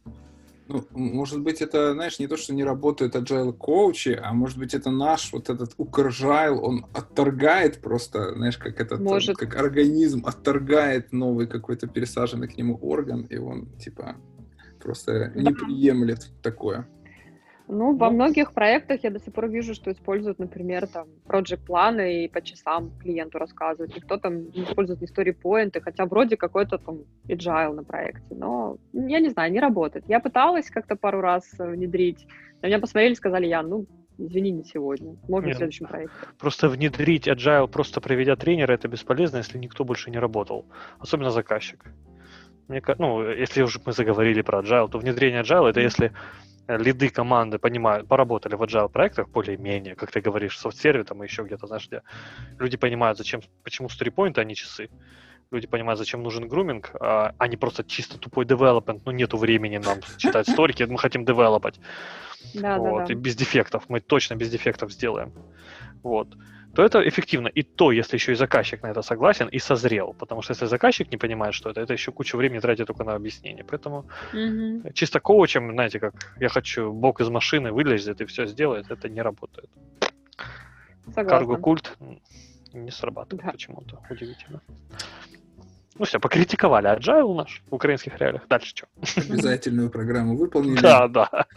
Ну, 0.67 0.86
может 0.91 1.41
быть, 1.41 1.62
это, 1.62 1.93
знаешь, 1.93 2.19
не 2.19 2.27
то, 2.27 2.38
что 2.38 2.53
не 2.53 2.63
работают 2.63 3.15
agile 3.15 3.53
коучи, 3.53 4.19
а 4.21 4.34
может 4.34 4.58
быть, 4.58 4.73
это 4.73 4.91
наш 4.91 5.32
вот 5.32 5.49
этот 5.49 5.73
укржайл, 5.77 6.63
он 6.63 6.86
отторгает 6.93 7.82
просто, 7.82 8.36
знаешь, 8.36 8.58
как 8.58 8.80
этот, 8.80 8.99
может. 8.99 9.38
как 9.38 9.56
организм 9.56 10.25
отторгает 10.25 11.13
новый 11.13 11.47
какой-то 11.47 11.88
пересаженный 11.88 12.47
к 12.47 12.58
нему 12.58 12.77
орган, 12.82 13.21
и 13.21 13.38
он, 13.38 13.67
типа, 13.77 14.15
просто 14.82 15.32
да. 15.34 15.41
не 15.41 15.53
приемлет 15.53 16.32
такое. 16.41 16.88
Ну, 17.69 17.95
во 17.97 18.10
ну. 18.10 18.15
многих 18.15 18.53
проектах 18.53 19.03
я 19.03 19.12
до 19.12 19.19
сих 19.19 19.34
пор 19.34 19.49
вижу, 19.49 19.73
что 19.73 19.91
используют, 19.91 20.39
например, 20.39 20.88
там, 20.88 21.08
project 21.27 21.65
планы 21.65 22.23
и 22.23 22.27
по 22.30 22.41
часам 22.41 22.91
клиенту 22.99 23.39
рассказывают. 23.39 23.95
Никто 23.95 24.17
там 24.17 24.49
не 24.51 24.63
использует 24.63 25.01
не 25.01 25.08
story 25.08 25.82
хотя 25.82 26.06
вроде 26.06 26.38
какой-то 26.38 26.77
там 26.77 26.99
agile 27.27 27.73
на 27.73 27.84
проекте. 27.84 28.36
Но, 28.36 28.77
я 28.93 29.19
не 29.19 29.30
знаю, 29.30 29.51
не 29.51 29.60
работает. 29.60 30.06
Я 30.08 30.19
пыталась 30.19 30.69
как-то 30.69 30.95
пару 30.95 31.21
раз 31.21 31.43
внедрить. 31.60 32.25
На 32.62 32.67
меня 32.67 32.80
посмотрели, 32.80 33.13
сказали, 33.15 33.47
я, 33.47 33.62
ну, 33.63 33.86
извини, 34.17 34.51
не 34.51 34.63
сегодня. 34.63 35.15
Можно 35.27 35.47
Нет, 35.47 35.56
в 35.56 35.58
следующем 35.58 35.88
проекте. 35.88 36.15
Просто 36.39 36.69
внедрить 36.69 37.27
agile, 37.27 37.67
просто 37.67 38.01
проведя 38.01 38.36
тренера, 38.36 38.73
это 38.73 38.88
бесполезно, 38.88 39.38
если 39.38 39.58
никто 39.58 39.84
больше 39.84 40.10
не 40.10 40.19
работал. 40.19 40.65
Особенно 40.99 41.32
заказчик. 41.32 41.86
Мне, 42.67 42.82
ну, 42.97 43.30
если 43.30 43.62
уже 43.62 43.80
мы 43.86 43.93
заговорили 43.93 44.41
про 44.41 44.60
agile, 44.62 44.89
то 44.89 44.99
внедрение 44.99 45.41
agile 45.41 45.69
это 45.69 45.80
если 45.80 46.12
лиды 46.67 47.10
команды 47.10 47.60
понимают, 47.60 48.08
поработали 48.08 48.56
в 48.56 48.62
agile 48.62 48.89
проектах 48.89 49.30
более-менее, 49.30 49.95
как 49.95 50.12
ты 50.12 50.19
говоришь, 50.19 50.56
в 50.58 50.60
софтсерве 50.60 51.03
там 51.03 51.23
и 51.23 51.27
еще 51.27 51.43
где-то, 51.43 51.67
знаешь, 51.67 51.88
где 51.88 52.01
люди 52.60 52.75
понимают, 52.75 53.17
зачем, 53.17 53.41
почему 53.63 53.89
сторипоинты, 53.89 54.41
а 54.41 54.43
не 54.43 54.56
часы. 54.56 54.89
Люди 55.49 55.65
понимают, 55.65 55.97
зачем 55.97 56.23
нужен 56.23 56.49
груминг, 56.49 56.91
а, 56.99 57.34
а 57.38 57.47
не 57.47 57.56
просто 57.56 57.86
чисто 57.86 58.17
тупой 58.17 58.43
девелопмент, 58.43 59.06
ну 59.06 59.13
нету 59.13 59.38
времени 59.38 59.77
нам 59.77 59.99
читать 60.17 60.49
сторики, 60.49 60.84
мы 60.84 60.97
хотим 60.97 61.23
девелопать. 61.23 61.80
Да, 62.53 62.77
вот, 62.77 62.99
да, 62.99 63.06
да. 63.06 63.13
И 63.13 63.15
без 63.15 63.38
дефектов, 63.38 63.86
мы 63.88 64.01
точно 64.01 64.36
без 64.36 64.49
дефектов 64.49 64.91
сделаем. 64.91 65.32
Вот 66.03 66.27
то 66.78 66.84
это 66.84 67.10
эффективно. 67.10 67.48
И 67.48 67.63
то, 67.63 67.92
если 67.92 68.18
еще 68.18 68.34
и 68.34 68.36
заказчик 68.36 68.84
на 68.84 68.92
это 68.92 69.02
согласен 69.02 69.48
и 69.48 69.58
созрел. 69.58 70.13
Потому 70.13 70.44
что 70.44 70.52
если 70.52 70.68
заказчик 70.68 71.12
не 71.12 71.18
понимает, 71.18 71.56
что 71.56 71.72
это, 71.72 71.82
это 71.82 71.94
еще 71.94 72.12
кучу 72.12 72.38
времени 72.38 72.60
тратит 72.60 72.86
только 72.86 73.04
на 73.04 73.16
объяснение. 73.16 73.63
Поэтому 73.63 74.06
mm-hmm. 74.32 74.94
чисто 74.94 75.20
коучем, 75.20 75.72
знаете, 75.72 76.00
как 76.00 76.13
я 76.40 76.50
хочу, 76.50 76.94
бог 76.94 77.20
из 77.20 77.30
машины 77.30 77.72
вылезет 77.72 78.22
и 78.22 78.26
все 78.26 78.46
сделает, 78.46 78.92
это 78.92 79.10
не 79.10 79.24
работает. 79.24 79.72
Карго-культ 81.16 81.98
не 82.74 82.92
срабатывает 82.92 83.44
да. 83.44 83.52
почему-то. 83.54 84.00
Удивительно. 84.12 84.62
Ну 85.98 86.06
все, 86.06 86.20
покритиковали 86.20 86.96
Agile 86.96 87.34
наш 87.34 87.63
в 87.72 87.74
украинских 87.74 88.20
реалиях. 88.20 88.48
Дальше 88.48 88.68
что? 88.68 88.88
Обязательную 89.16 89.90
программу 89.90 90.38
выполнили. 90.38 90.80
Да, 90.80 91.08
да. 91.08 91.48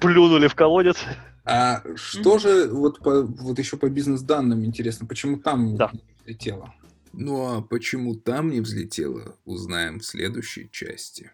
Плюнули 0.00 0.46
в 0.46 0.54
колодец. 0.54 1.04
А 1.50 1.82
что 1.96 2.36
mm-hmm. 2.36 2.38
же 2.40 2.68
вот, 2.68 2.98
по, 3.00 3.22
вот 3.22 3.58
еще 3.58 3.78
по 3.78 3.88
бизнес-данным 3.88 4.64
интересно, 4.64 5.06
почему 5.06 5.38
там 5.38 5.76
да. 5.76 5.90
не 5.92 6.00
взлетело? 6.22 6.74
Ну 7.14 7.46
а 7.46 7.62
почему 7.62 8.14
там 8.14 8.50
не 8.50 8.60
взлетело, 8.60 9.34
узнаем 9.46 10.00
в 10.00 10.04
следующей 10.04 10.68
части. 10.70 11.30